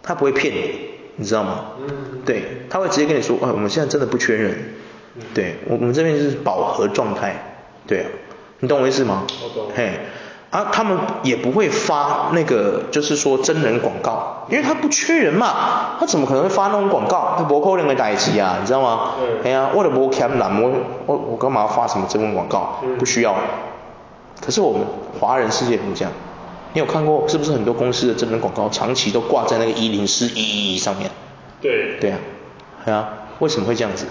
[0.00, 0.70] 他不会骗你，
[1.16, 1.72] 你知道吗？
[1.80, 2.22] 嗯。
[2.24, 4.54] 对，他会直接跟你说，哎，我们现在真的不缺人。
[5.34, 7.58] 对，我我们这边就是饱和状态。
[7.84, 8.06] 对啊，
[8.60, 9.26] 你懂我意思吗？
[9.42, 9.72] 我懂。
[9.74, 9.98] 嘿，
[10.54, 17.34] 啊，他们也不会发那个，就是说真人广告，因为他不缺人嘛，他怎么可能会发那种广告？
[17.36, 19.14] 他不可能会代志啊，你知道吗？
[19.20, 19.40] 嗯。
[19.42, 20.70] 哎呀，我都不欠人，我
[21.06, 22.76] 我我干嘛要发什么真人广告？
[23.00, 23.34] 不需要。
[24.40, 24.82] 可是我们
[25.18, 26.12] 华人世界不这样，
[26.72, 31.10] 你有看过是不是很多公司的真人广告长期都挂在那个一零四一一上面？
[31.60, 31.98] 对。
[32.00, 32.18] 对啊，
[32.84, 33.08] 对啊，
[33.40, 34.06] 为什么会这样子？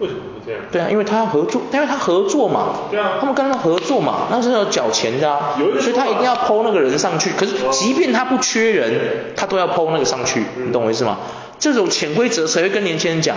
[0.00, 0.60] 为什么会这样？
[0.72, 2.74] 对啊，因为他要合作，因为他合作嘛。
[2.90, 3.18] 对啊。
[3.20, 5.56] 他们跟他合作嘛，那是要缴钱的啊。
[5.60, 5.80] 有。
[5.80, 7.30] 所以他一定要 PO 那个人上去。
[7.38, 8.92] 可是即便他不缺人，
[9.36, 11.18] 他都要 PO 那个上去，你懂我意思吗？
[11.58, 13.36] 这种潜规则谁会跟年轻人讲？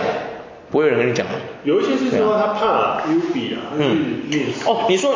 [0.74, 1.34] 不会有人跟你讲啊。
[1.62, 4.24] 有一些是说他怕 UB 啊，嗯，
[4.66, 5.14] 哦，你说，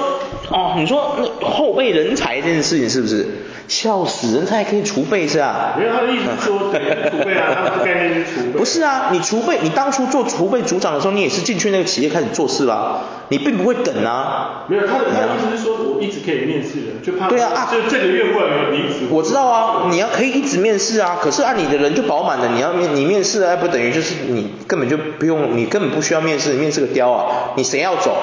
[0.53, 3.27] 哦，你说那后备人才这件事情是不是？
[3.67, 5.75] 笑死，人才可以储备是吧？
[5.77, 8.53] 没有，他的意思是说储备啊，他的概念是储备。
[8.57, 14.65] 不是啊，你储备，你当初做储备组长的时候，你也是进去那个企业开始做事啦，你并不会等啊。
[14.69, 17.29] 没有，他的他的意思是说我一直可以面试的，就怕。
[17.29, 19.07] 对啊，就这个月过了离职。
[19.11, 25.57] 我知道啊，你要可以一直面试啊，可是按你的人就饱满了，你要面你面试还不等于就是你根本就不用。
[25.57, 27.53] 你根本不需要面试，你面试个雕啊！
[27.57, 28.17] 你谁要走？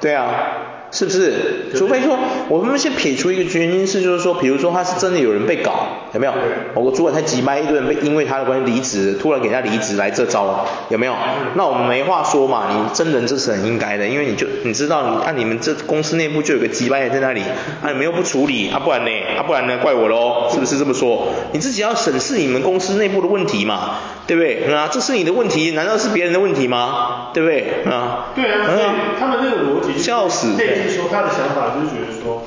[0.00, 0.28] 对啊，
[0.90, 1.70] 是不是？
[1.76, 6.32] 除非说，我们先撇除一个原因是，就是说，比如说他是真的有人被搞，有没有？
[6.74, 11.14] 某个主管太急掰，一堆人被因为他的关系离职，突然给他离职来这招，有没有？
[11.54, 17.42] 那我们没话说嘛，你真人这是很应该的，因为你就你知道，你按你们这公司内部就有个急掰在那里，
[17.82, 19.10] 啊你们又不处理，啊不然呢？
[19.38, 19.78] 啊不然呢？
[19.78, 21.28] 怪我喽，是不是这么说？
[21.52, 23.98] 你自己要审视你们公司内部的问题嘛，
[24.30, 24.72] 对不对？
[24.72, 27.30] 啊，这是你的问题，难道是别人的问题吗？
[27.34, 27.82] 对不对？
[27.92, 28.30] 啊？
[28.32, 28.86] 对啊，所以
[29.18, 30.52] 他们那个逻辑笑死。
[30.56, 32.46] 就是说他的想法就是觉得说，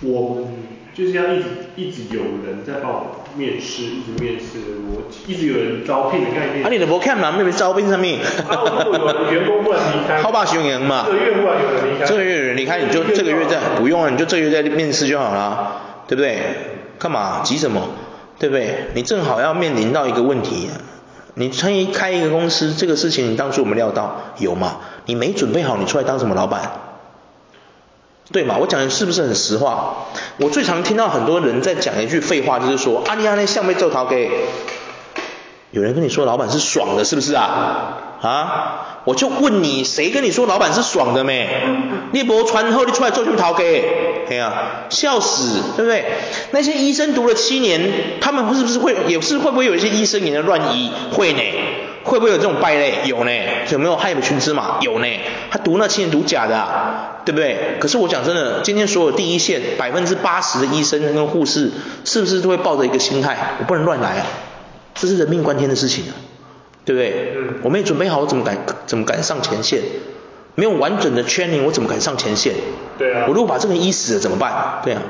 [0.00, 0.48] 我
[0.94, 1.44] 就是要一直
[1.76, 6.64] 一直有人在帮我面试，一直面试的逻辑，一直有人招聘的概念。
[6.64, 8.20] 啊，你的不看嘛，妹妹招聘上面。
[8.48, 8.88] 啊，
[9.30, 10.22] 员工不能离开。
[10.22, 11.04] 好吧，行员嘛。
[11.06, 12.06] 这个月忽然有人离开。
[12.06, 16.38] 这个月有人离开，你就这个月在不用了，你就这个月再面试就好了，对不对？
[16.98, 17.90] 干嘛急什么？
[18.36, 18.86] 对不对？
[18.94, 20.68] 你正好要面临到一个问题，
[21.34, 24.16] 你创业开一个公司，这个事情你当初有没有料到？
[24.38, 24.76] 有嘛？
[25.06, 26.70] 你没准备好，你出来当什么老板？
[28.32, 28.56] 对嘛？
[28.58, 30.06] 我讲的是不是很实话？
[30.38, 34.30] 我最常听到很多人在讲一句废话，就是说，阿里阿那像被揍逃给，
[35.72, 37.98] 有人跟你说老板是爽的，是不是啊？
[38.22, 38.93] 啊？
[39.04, 41.48] 我就问你，谁跟你说老板是爽的没？
[42.12, 44.26] 你不传后，你出来做去逃给？
[44.30, 46.04] 哎呀，笑死，对不对？
[46.52, 50.90] 那些医生读了七年，他们是不是会，也是会不会有一些医生也在乱医？
[51.12, 51.40] 会呢。
[52.04, 52.98] 会不会有这种败类？
[53.06, 53.30] 有呢，
[53.70, 54.76] 有没有害群之马？
[54.82, 55.06] 有呢，
[55.50, 57.78] 他读那七年读假的啊，对不对？
[57.80, 61.70] 可是我讲真的，今天所有第一线百分之八十的医生跟护士，
[62.04, 63.54] 是不是都会抱着一个心态？
[63.58, 64.26] 我不能乱来啊，
[64.94, 66.12] 这是人命关天的事情啊，
[66.84, 67.34] 对不对？
[67.36, 67.54] 嗯。
[67.62, 69.82] 我没准备好，我怎么敢怎么敢上前线？
[70.56, 72.54] 没有完整的 training，我怎么敢上前线？
[72.98, 73.24] 对啊。
[73.28, 74.80] 我如果把这个人医死了怎么办？
[74.84, 75.02] 对啊。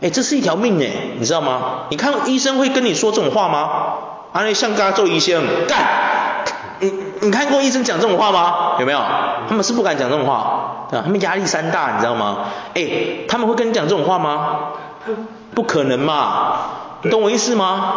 [0.00, 1.84] 哎，这是一条命哎，你知道吗？
[1.90, 3.58] 你看医生会跟你说这种话吗？
[4.32, 5.78] 啊，那像刚刚做医生干。
[6.80, 8.76] 你你看过医生讲这种话吗？
[8.80, 8.98] 有没有？
[9.48, 11.04] 他们是不敢讲这种话，对吧？
[11.04, 12.48] 他们压力山大，你知道吗？
[12.74, 12.82] 哎，
[13.28, 14.58] 他们会跟你讲这种话吗？
[15.54, 16.58] 不可能嘛，
[17.02, 17.94] 你懂我意思吗？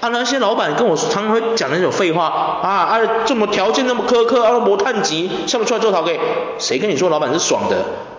[0.00, 6.20] 啊，那些老板跟我说，他们会讲那种废话啊啊，这么条件那么苛刻，啊，磨炭级，像不出来做陶给？
[6.58, 7.76] 谁跟你说老板是爽的？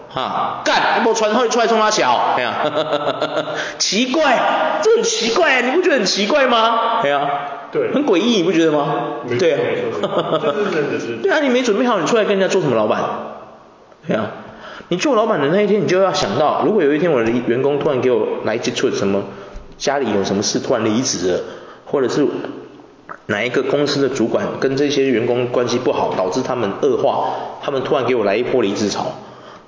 [0.09, 2.53] 哈，干，我传会出来冲他小，哎呀，
[3.77, 7.01] 奇怪，这很奇怪，你不觉得很奇怪吗？
[7.03, 7.29] 哎呀。
[7.69, 8.87] 对，很诡异，你不觉得吗？
[9.37, 9.59] 对啊，
[11.21, 13.03] 对啊，你没准备好，你出来跟人家做什么老板？
[14.07, 14.31] 对啊，
[14.87, 19.21] 你做老板的那一天，你就要想到，如果有一天我的员工突然给我来接触什么，
[19.77, 21.39] 家里有什么事突然离职了，
[21.87, 22.27] 或者是
[23.25, 27.29] 哪一个公司的主管跟这些员工关系不好，导致他们恶化，
[27.63, 29.15] 他们突然给我来一波离职潮，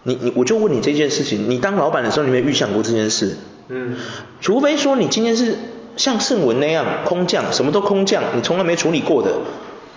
[0.03, 3.37] 你你我就问你这件事情，你当老板的时候，你有没有预想过这件事？
[3.69, 3.95] 嗯，
[4.39, 5.57] 除非说你今天是。
[5.97, 9.33] 像盛文那样空降，什么都空降，你从来没处理过的，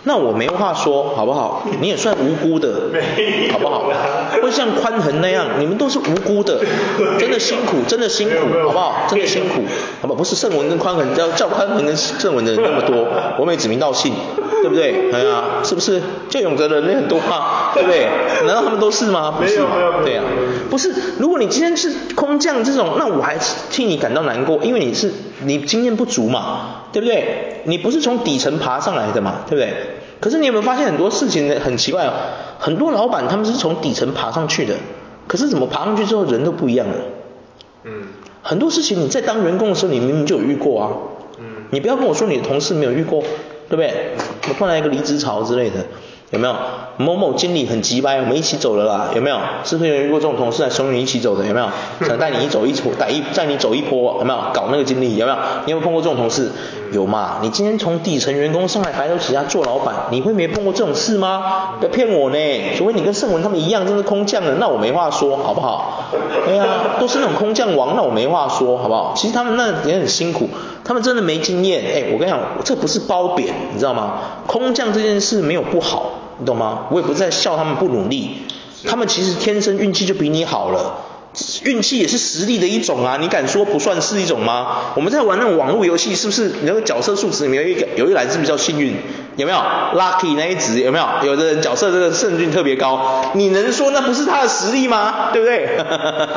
[0.05, 1.63] 那我没话说，好不好？
[1.81, 2.91] 你也算无辜的，
[3.53, 3.85] 好不好？
[4.43, 6.59] 会像宽恒那样，你们都是无辜的，
[7.19, 8.37] 真的辛苦，真的辛苦，
[8.67, 9.07] 好不好？
[9.09, 9.63] 真的辛苦，
[10.01, 10.19] 好不好？
[10.19, 13.07] 不是圣文跟宽恒，叫叫宽恒跟圣文的人那么多，
[13.39, 14.13] 我没指名道姓，
[14.63, 15.13] 对不对？
[15.13, 16.03] 哎呀，是不是？
[16.29, 18.09] 叫永泽的人很多嘛，对不对？
[18.45, 19.35] 难道他们都是吗？
[19.39, 19.61] 不是，
[20.05, 20.25] 对啊，
[20.69, 20.93] 不是。
[21.21, 23.39] 如果你今天是空降这种，那我还
[23.71, 25.13] 替你感到难过，因为你是
[25.45, 27.63] 你经验不足嘛，对不对？
[27.65, 29.73] 你不是从底层爬上来的嘛，对不对？
[30.21, 31.57] 可是你有没有发现很多事情呢？
[31.59, 32.13] 很奇怪哦，
[32.59, 34.75] 很多老板他们是从底层爬上去的，
[35.27, 36.95] 可是怎么爬上去之后人都不一样了？
[37.85, 38.09] 嗯。
[38.45, 40.91] 很多事情你在当员工的时候你明明就有遇过啊。
[41.39, 41.65] 嗯。
[41.71, 43.23] 你不要跟我说你的同事没有遇过，
[43.69, 43.93] 对不对？
[44.49, 45.85] 我突然一个离职潮之类的，
[46.33, 46.55] 有没有？
[46.97, 49.39] 某某经理很急掰，我们一起走了啦，有没有？
[49.65, 51.47] 是不是有遇过这种同事来怂你一起走的？
[51.47, 51.69] 有没有？
[52.07, 54.39] 想带你一走一波，带一带你走一波，有没有？
[54.55, 55.39] 搞那个经理有没有？
[55.67, 56.51] 你有没有碰过这种同事？
[56.91, 57.39] 有嘛？
[57.43, 61.75] 你今天从底层员工上来白手起家做老板，你会没碰过这种事吗？
[61.79, 62.37] 不要骗我呢！
[62.79, 66.11] 除非你跟圣文他们一样，真是空降的，那我没话说，好不好？
[66.47, 69.13] 对呀、啊，都是那种空降王，那我没话说，好不好？
[69.15, 70.49] 其实他们那也很辛苦，
[70.83, 71.83] 他们真的没经验。
[71.95, 74.15] 哎，我跟你讲，这不是褒贬，你知道吗？
[74.47, 76.11] 空降这件事没有不好，
[76.43, 76.87] 你懂吗？
[76.91, 78.39] 我也不是在笑他们不努力，
[78.85, 80.97] 他们其实天生运气就比你好了。
[81.65, 84.93] 运气也是实力的一种啊，你敢说不算是一种吗？
[84.95, 88.95] 我们在玩那种网络游戏，是不是你那个角色数值里面有一个有一栏是比较幸运，
[89.37, 91.07] 有没有？Lucky 那一值有没有？
[91.25, 95.31] 有的人角色这个胜率特别高，你能说那不是他的实力吗？
[95.33, 95.79] 对不对？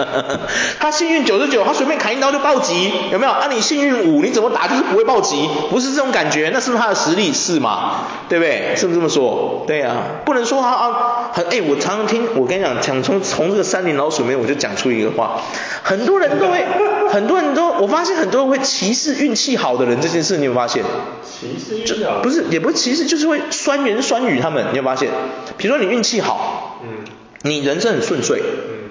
[0.79, 3.31] 他幸运九十九，他随便砍一刀就暴击，有没有？
[3.33, 7.33] 啊，你幸运五，你怎么打就是不会暴击，不是这种感觉，那是不是他的实力？
[7.33, 8.05] 是吗？
[8.29, 8.73] 对不对？
[8.77, 9.65] 是不是这么说？
[9.67, 14.84] 对啊，不能说他啊很哎，我常常听我跟你讲，讲从从这个山林老鼠里面我就讲出。
[14.85, 15.41] 说一个话，
[15.81, 16.63] 很多人都会，
[17.09, 20.83] 很多人都，我发现很多人会歧视运气好的人这件事，你有发现？
[21.23, 22.21] 歧视运气好？
[22.21, 25.09] 不是，也不是歧视，就是会酸言酸语他们，你有发现？
[25.57, 27.03] 比如说你运气好，嗯，
[27.45, 28.41] 你人生很顺遂，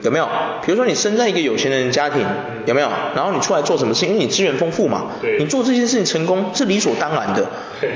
[0.02, 0.28] 有没有？
[0.64, 2.24] 比如说你生在一个有钱人的家庭，
[2.66, 2.88] 有没有？
[3.16, 4.10] 然后你出来做什么事情？
[4.10, 5.08] 因为你资源丰富嘛，
[5.40, 7.44] 你做这件事情成功是理所当然的，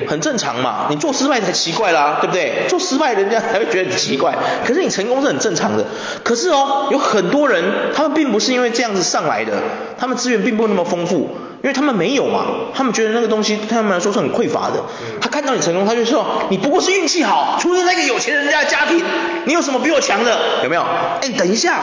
[0.08, 0.88] 很正常嘛。
[0.90, 2.66] 你做失败才奇怪啦，对不对？
[2.68, 5.84] 做失败人家才会觉得很奇怪，可是你成功是很正常的。
[6.24, 7.62] 可是哦，有很多人
[7.94, 9.52] 他们并不是因为这样子上来的，
[9.96, 11.36] 他们资源并不那么丰富。
[11.62, 14.82] 因为他们没有嘛，他们觉得那个东西对他们来说是很匮乏的。
[15.20, 19.02] 他看到你成功，他就说你不过是运气好，出生在一个有钱人家的家庭，
[19.44, 20.38] 你有什么比我强的？
[20.62, 20.82] 有没有？
[21.20, 21.80] 哎，等一下，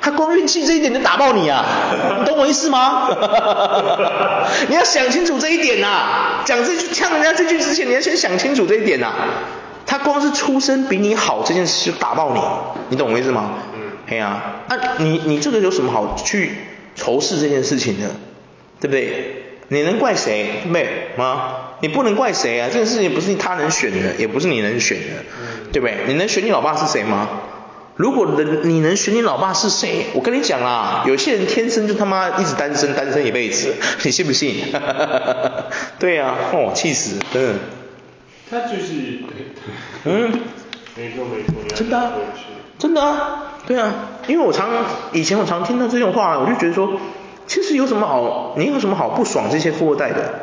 [0.00, 1.64] 他光运气这一点就打爆你啊！
[2.20, 3.08] 你懂我意思吗？
[4.68, 6.42] 你要想清楚这一点呐、啊。
[6.44, 9.14] 讲这句呛人家这句之前，你要先想清楚这一点呐、啊。
[9.86, 12.40] 他光是出生比你好这件事就打爆你，
[12.90, 13.52] 你懂我意思吗？
[13.74, 13.80] 嗯。
[14.08, 16.56] 哎呀，啊，你你这个有什么好去
[16.94, 18.10] 仇视这件事情的？
[18.82, 19.36] 对不对？
[19.68, 20.60] 你能怪谁？
[20.64, 20.86] 对不对？
[21.16, 22.68] 啊，你不能怪谁啊！
[22.70, 25.24] 这个事情不是他能选的，也不是你能选的，
[25.72, 25.96] 对不对？
[26.08, 27.28] 你能选你老爸是谁吗？
[27.94, 30.06] 如果能，你能选你老爸是谁？
[30.14, 34.56] 我跟你讲啦，有些人天生就他妈一直单身，单身一辈子， 你信不信？
[36.00, 37.54] 对呀、啊，哦，气死，真的。
[38.50, 39.20] 他就是，
[40.04, 40.40] 嗯，
[40.96, 42.12] 没错没错，真的啊，
[42.78, 43.94] 真的啊，对啊，
[44.26, 44.68] 因为我常
[45.12, 47.00] 以前我常听到这种话，我就觉得说。
[47.46, 48.54] 其实有什么好？
[48.56, 50.34] 你有什么好不爽这些富二代的？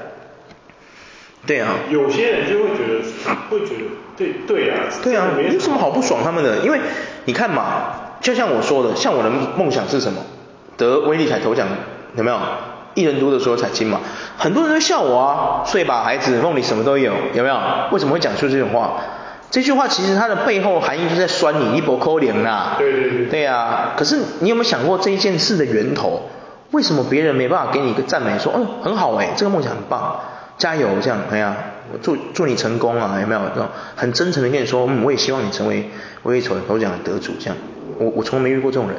[1.45, 1.75] 对啊。
[1.89, 3.83] 有些人就会觉得，会觉得，
[4.17, 4.77] 对对啊。
[5.03, 6.79] 对啊，没有什么好不爽他们的，因为
[7.25, 10.21] 你看嘛，就像我说的，像我的梦想是什么？
[10.77, 11.67] 得威力彩头奖，
[12.15, 12.37] 有没有？
[12.95, 14.01] 一人独得所有彩金嘛。
[14.37, 17.59] 很多人都笑我啊，睡吧孩子，梦里什么都有，有没有？
[17.91, 18.93] 为什么会讲出这种话？
[19.51, 22.75] 这句话其实它的背后含义就在酸你一波扣脸呐。
[22.77, 23.25] 对对对。
[23.27, 26.29] 对啊，可是你有没有想过这一件事的源头？
[26.71, 30.19] 为什么别人没办法给你一个赞美，说，嗯，很好哎，这个梦想很棒，
[30.57, 31.55] 加油这样，哎呀，
[31.91, 33.41] 我祝祝你成功啊，有没有？
[33.55, 35.89] 这种很真诚的跟你说，嗯，我也希望你成为
[36.23, 37.57] 威力彩头奖的得主，这样，
[37.97, 38.97] 我我从来没遇过这种人，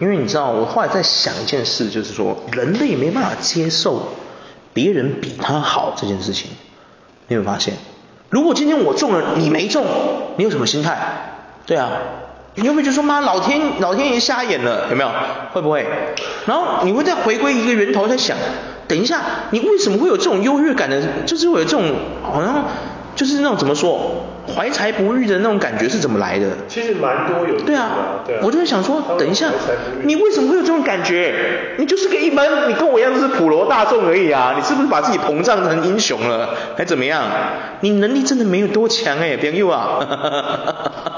[0.00, 4.08] 因为你知道，我后来在想一件事，就是说，人类没办法接受
[4.72, 6.50] 别人比他好这件事情，
[7.26, 7.74] 你有没有发现？
[8.30, 9.84] 如果今天我中了，你没中，
[10.36, 10.96] 你有什么心态？
[11.66, 11.90] 对啊。
[12.60, 15.10] 你有没有觉得说妈，老天老天爷瞎眼了，有没有？
[15.52, 15.86] 会不会？
[16.46, 18.36] 然后你会再回归一个源头，在想，
[18.86, 21.00] 等一下，你为什么会有这种优越感的？
[21.24, 21.84] 就是会有这种
[22.22, 22.64] 好像
[23.14, 26.46] 就是那种怎么说，怀才不遇的那种感觉是怎么来的？
[26.68, 27.60] 其实蛮多有。
[27.60, 27.90] 对啊，
[28.26, 29.48] 对啊，我就会想说，等一下，
[30.02, 31.74] 你为什么会有这种感觉？
[31.78, 37.22] 你就是个一般，你跟我一样都是普罗大众而已啊，你是不是把自己膨胀成英雄了，还怎么样？
[37.80, 39.98] 你能力真的没有多强哎，朋友啊。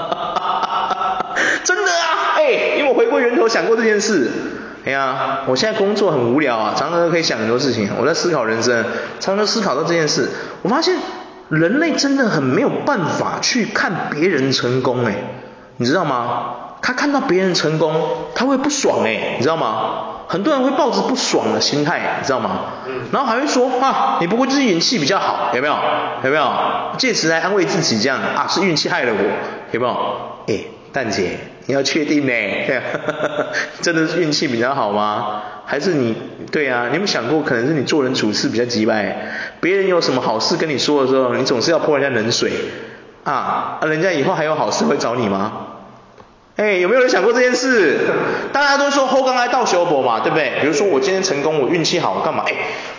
[3.21, 4.29] 源头想过这件事。
[4.83, 7.91] 哎呀，我现在工作很无聊啊，常常都可以想很多事情。
[7.99, 8.83] 我在思考人生，
[9.19, 10.27] 常常思考到这件事。
[10.63, 10.95] 我发现
[11.49, 15.13] 人类真的很没有办法去看别人成功，哎，
[15.77, 16.55] 你知道吗？
[16.81, 17.93] 他看到别人成功，
[18.33, 20.23] 他会不爽，哎，你知道吗？
[20.27, 22.61] 很多人会抱着不爽的心态，你知道吗？
[23.11, 25.75] 然后还会说啊，你不过就是运气比较好，有没有？
[26.23, 26.51] 有没有？
[26.97, 29.23] 借此来安慰自己，这样啊，是运气害了我，
[29.73, 29.93] 有没有？
[30.47, 30.65] 哎。
[30.93, 31.37] 蛋姐，
[31.71, 32.33] 你要确定呢？
[32.67, 32.83] 对啊，
[33.81, 35.41] 真的是运气比较好吗？
[35.65, 36.13] 还是你
[36.51, 36.87] 对啊？
[36.87, 39.15] 你有没有想过，可能是你做人处事比较急掰？
[39.61, 42.51] 别人有什么好事跟你说的时候，你总是要泼人家冷水
[43.23, 43.79] 啊？
[43.83, 45.67] 人家以后还有好事会找你吗？
[46.57, 47.99] 哎，有没有人想过这件事？
[48.51, 50.51] 大家都说后刚来到修博嘛，对不对？
[50.59, 52.43] 比如说我今天成功，我运气好，我干嘛？
[52.45, 52.53] 哎，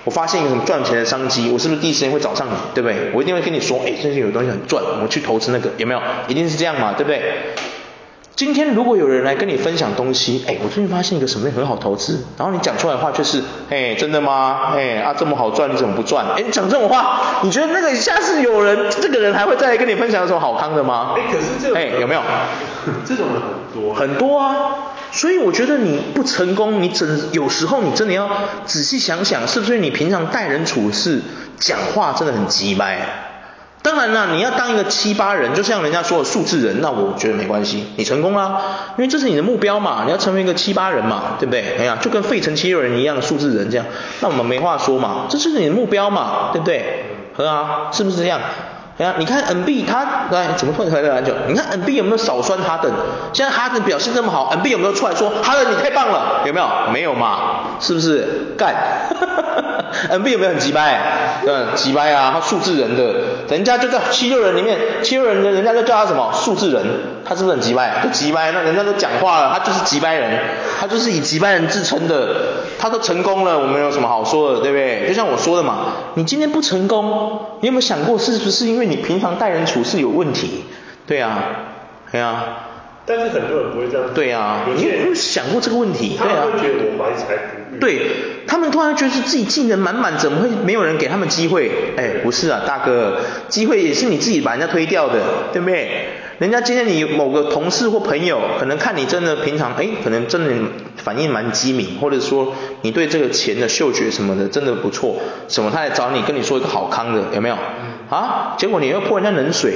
[0.04, 2.52] 我发现一个什么赚钱的商机，我是不是第一时间会找上你？
[2.74, 3.10] 对不对？
[3.12, 6.00] 我一定会跟你说，哎，最近有东西很赚，我去投资那个，有没有？
[6.26, 7.20] 一定是这样嘛，对不对？
[8.34, 14.72] 今天如果有人来跟你分享东西，哎，我最近发现一个什么很好投资，然后你讲出来的话就是，哎，真的吗？
[14.74, 16.24] 哎啊，这么好赚，你怎么不赚？
[16.34, 21.14] 哎，你讲这种话，你觉得那个下次有人，这个人还会再来跟你分享什么好康的吗？
[21.16, 22.22] 哎，可是这种，哎，有没有？
[23.04, 24.56] 这种人很多，很多啊。
[25.12, 28.30] 所以我觉得你不成功，你真有时候你真的要
[28.64, 31.20] 仔细想想，是不是你平常待人处事、
[31.58, 33.31] 讲话真的很急掰？
[33.82, 38.60] 当然啦，你要当一个七八人，就像人家说的数字人，那我觉得没关系，你成功啦，
[38.96, 41.76] 因为这是你的目标嘛，你要成为一个七八人嘛，对不对？
[41.78, 43.84] 哎呀，就跟费城七六人一样的数字人这样，
[44.20, 47.06] 那我们没话说嘛，这是你的目标嘛，对不对？
[47.36, 48.40] 和啊，是不是这样？
[48.98, 51.32] 哎呀，你看 NB 他来怎么混回来篮球？
[51.48, 52.92] 你看 NB 有没有少酸哈登？
[53.32, 56.42] 现在哈登表现这么好，NB 有没有出来说哈登你太棒了？
[56.46, 56.68] 有没有？
[56.92, 57.78] 没有嘛？
[57.80, 58.54] 是不是？
[58.56, 58.74] 干
[60.10, 61.00] ，NB 有没有很急掰？
[61.46, 63.14] 嗯，急掰啊，他数字人的，
[63.48, 66.32] 人家就在七六人里面，七六人的人家就叫他什么？
[66.32, 66.84] 数字人，
[67.24, 68.00] 他是不是很急掰？
[68.02, 70.38] 就急掰，那人家都讲话了，他就是急掰人，
[70.80, 75.08] 他就是以急掰人自称的，他都成功了，我们有什么好说的，对不对？
[75.08, 78.66] 就像我说的嘛，你今天不成功，你有没有想过是不是？
[78.66, 80.64] 因为你平常待人处事有问题，
[81.06, 81.42] 对啊，
[82.10, 82.44] 对啊，
[83.04, 84.08] 但是很多人不会这样。
[84.14, 86.16] 对啊，你有没有想过这个问题？
[86.16, 86.36] 对啊。
[86.40, 87.78] 他们会觉得我怀才不遇。
[87.80, 88.06] 对，
[88.46, 91.70] 他们突然觉得自己技能满满，怎么会没有人给他们机会？
[91.96, 95.20] 哎，不是啊，大哥，机会也是你自己把人家推掉的，
[95.52, 96.06] 对不对？
[96.38, 100.52] 人家今天你某个同事或朋友，可能看你真的平常，哎，可能真的
[100.96, 105.16] 反应蛮机敏，或者说你对这个钱的嗅觉什么的真的不错，
[105.48, 107.56] 什么他来找你跟你说一个好康的，有没有？
[108.10, 109.72] 啊，结果你又泼人家冷水，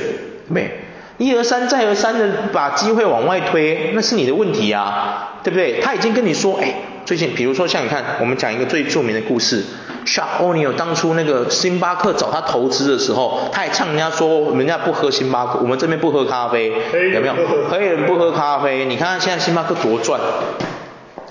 [0.48, 0.70] 没？
[1.18, 5.80] 一而三再而三的把机会往外推，那是你的问题啊，对不对？
[5.80, 9.64] 他已经跟你说，哎，最近比如说像你看，我们讲一个最著名的故事
[10.04, 16.70] ，Shaq O'Neal 当初那个星巴克找他投资的时候，他还呛人家说，人家不喝星巴克，我们这边不喝咖啡，
[17.14, 17.34] 有没有？
[17.70, 20.20] 黑人不喝咖啡，你看现在星巴克多赚，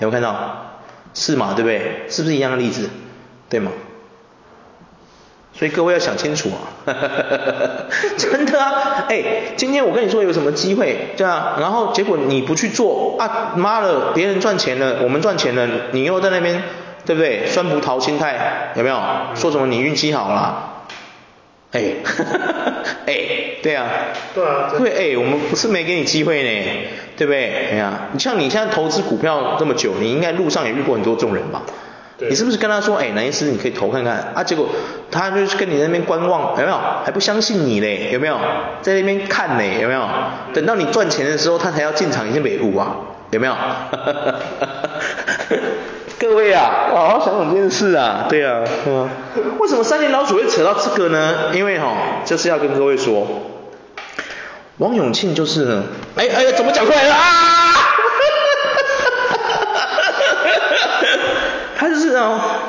[0.00, 0.80] 没有看到？
[1.14, 2.06] 是嘛，对不对？
[2.08, 2.90] 是不是一样的例子？
[3.48, 3.70] 对吗？
[5.58, 6.92] 所以各位要想清楚啊，
[8.18, 9.22] 真的啊，哎，
[9.56, 16.62] 今天我跟你说有什么机会，对啊，然后结果你不去做啊，妈的，别人赚钱了，我们赚钱了，你又在那边，
[17.06, 17.46] 对不对？
[17.46, 19.00] 酸葡萄心态有没有？
[19.34, 20.72] 说什么你运气好啦？
[21.72, 21.82] 哎，
[23.06, 23.14] 哎，
[23.62, 23.86] 对啊，
[24.34, 26.70] 对啊，对，哎，我们不是没给你机会呢，
[27.16, 27.70] 对不对？
[27.72, 31.62] 哎呀，你像你现在投资股票这么久，你应该路上也遇过很多这种人吧？
[32.18, 34.42] 你是不是跟他说，哎，南医师你可以投看看啊？
[34.42, 34.66] 结果
[35.10, 36.78] 他就是跟你那边观望，有没有？
[37.04, 38.38] 还不相信你嘞，有没有？
[38.80, 40.08] 在那边看嘞，有没有？
[40.54, 42.96] 等到你赚钱的时候，他才要进场，已经没户啊，
[43.30, 43.54] 有没有？
[46.18, 49.10] 各位啊，好好想想这件事啊，对啊，嗯，
[49.60, 51.50] 为什么三年老鼠会扯到这个呢？
[51.52, 53.26] 因为哈、哦，就是要跟各位说，
[54.78, 55.84] 王永庆就是呢，
[56.16, 57.65] 哎哎呀，怎么讲出来了啊？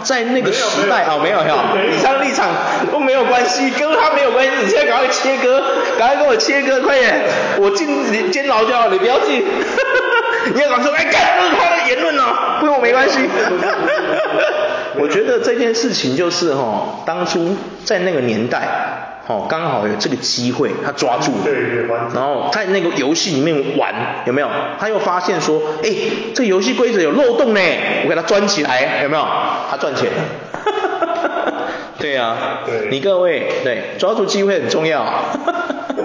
[0.04, 1.56] 在那个时代哦，没有没有，
[1.90, 2.50] 立场立场
[2.92, 4.52] 都没有关系，跟他没有关系。
[4.64, 5.64] 你现在赶快切割，
[5.98, 7.22] 赶快跟我切割，快点！
[7.60, 9.44] 我进监牢就好，你不要进。
[10.54, 13.20] 你要敢说，哎，干，这是他的言论哦，跟我没关系。
[15.00, 19.07] 我觉得这件事情就是哦，当初在那个年代。
[19.28, 23.94] 哦，刚好有这个机会，他抓住了，对对，然后在那个游戏里面玩，
[24.26, 24.48] 有没有？
[24.80, 25.90] 他又发现说，哎，
[26.34, 27.60] 这个游戏规则有漏洞呢，
[28.06, 29.28] 我给他钻起来，有没有？
[29.70, 30.24] 他赚钱了。
[32.00, 35.04] 对呀、啊，对，你各位，对，抓住机会很重要。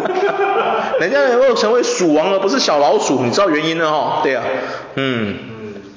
[0.98, 4.20] 人家能够成为鼠王而不是小老鼠，你知道原因了哈？
[4.24, 4.48] 对呀、啊，
[4.96, 5.36] 嗯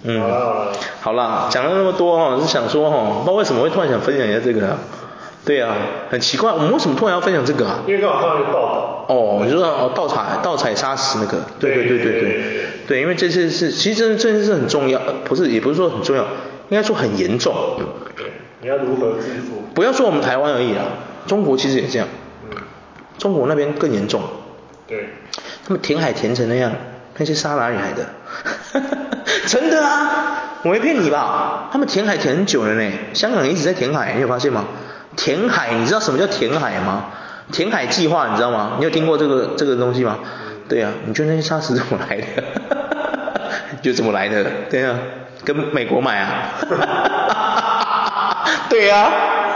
[0.04, 0.72] 嗯，好了好了，
[1.02, 4.78] 好了，讲了那么多哈，是想说哈，不知道为什么会突然想分享一下这个。
[5.46, 5.76] 对啊，
[6.10, 7.84] 很奇怪，我们为什么突然要分享这个啊？
[7.86, 9.06] 因为刚好看到一个报道。
[9.08, 12.44] 哦，你说哦，盗采盗采砂石那个，对对对对对，
[12.88, 16.24] 对，因为这件事其实这这件事很重要，不是也不是说很重要，
[16.70, 17.54] 应该说很严重。
[18.18, 18.26] 对，
[18.62, 19.64] 你要如何致富？
[19.76, 20.84] 不要说我们台湾而已啦，
[21.28, 22.08] 中国其实也这样。
[22.50, 22.58] 嗯。
[23.20, 24.22] 中国那边更严重。
[24.88, 25.10] 对。
[25.68, 26.72] 他们填海填成那样，
[27.18, 28.10] 那些沙哪里来的？
[29.46, 31.70] 真的啊，我没骗你吧？
[31.72, 34.66] 他们填海填很久了呢，香港一直在填海，你有发现吗？
[35.16, 37.06] 填海，你知道什么叫填海吗？
[37.52, 38.74] 填海计划，你知道吗？
[38.80, 40.18] 你有听过这个这个东西吗？
[40.68, 42.24] 对呀、啊，你觉得那些沙石怎么来的？
[43.84, 44.44] 就怎么来的？
[44.70, 44.98] 对呀、啊，
[45.44, 46.30] 跟美国买啊？
[48.70, 49.12] 对呀、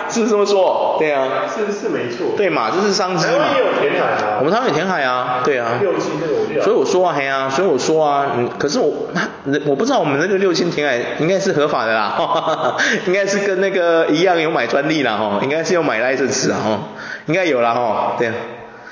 [0.09, 3.31] 是这么说，对啊，是是没错，对嘛，这是商机嘛。
[3.31, 5.79] 台湾也有填海啊，我们台湾有填海啊，对啊。
[5.81, 9.21] 六轻那个所以我说啊，嘿啊，所以我说啊，嗯，可是我那
[9.65, 16.79] 我不知道我们那个六轻填海应该是合法的啦，哈哈哈，应该是跟那个一样有买专利啦，哈，应该是有买 license 啊，哈，
[17.27, 18.33] 应该有啦，哈，对啊。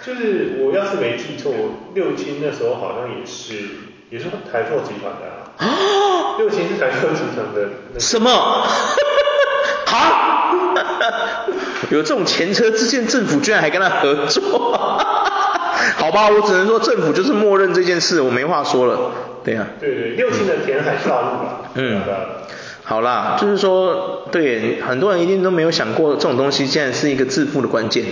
[0.06, 1.52] 就是我要是没记错，
[1.94, 3.56] 六轻那时候好像也是
[4.10, 5.52] 也是台塑集团的啊。
[5.58, 6.38] 啊？
[6.38, 8.00] 六轻是台塑集团的。
[8.00, 8.30] 什么？
[9.86, 10.37] 哈，
[11.90, 14.78] 有这种前车之鉴，政府居然还跟他合作，
[15.98, 19.12] 好吧，我只能说政府就是默认这件事，我没话说了，
[19.44, 19.80] 对呀、啊。
[19.80, 21.62] 对对，六轻的填海造陆了。
[21.76, 22.02] 嗯，
[22.84, 28.06] 好啦，就是说，对，很多人一定都没有想过这种东西，竟然是一个致富的关键，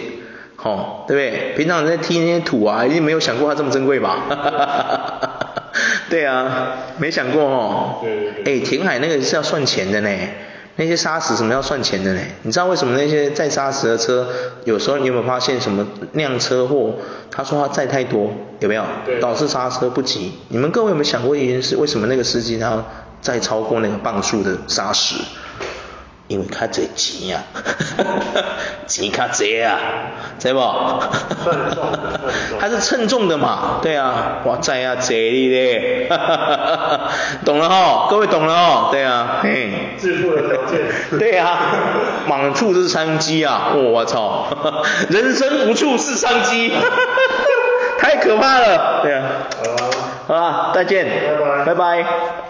[0.62, 1.54] 哦，对不对？
[1.58, 4.18] 平常在踢那些土啊，一定没有想过它这么珍贵吧？
[6.10, 8.00] 对啊，没想过哦。
[8.02, 8.60] 对对对。
[8.60, 10.10] 哎，填海那个是要算钱的呢。
[10.78, 12.20] 那些砂石什么要算钱的呢？
[12.44, 14.28] 你知道为什么那些载砂石的车，
[14.66, 16.96] 有时候你有没有发现什么酿车祸？
[17.32, 18.84] 他说他载太多，有没有？
[19.22, 20.34] 导致刹车不及。
[20.50, 21.78] 你们各位有没有想过一件事？
[21.78, 22.84] 为什么那个司机他
[23.22, 25.16] 载超过那个磅数的砂石？
[26.28, 27.44] 因为他这钱呀，
[28.88, 29.78] 钱卡贼啊，
[30.40, 30.60] 知不？
[32.60, 36.10] 他 是称重的嘛，对啊，我载啊贼你嘞，
[37.46, 40.80] 懂了哈，各位懂了吼，对啊，嘿，致富的条件，
[41.20, 41.60] 对啊，
[42.28, 44.48] 满处是商机啊，我操，
[45.10, 46.72] 人生无处是商机，
[48.00, 49.24] 太可怕了，对啊。
[49.64, 49.90] 好啊。
[50.28, 51.06] 好啦，再见。
[51.06, 51.66] 拜拜。
[51.66, 52.46] 拜拜。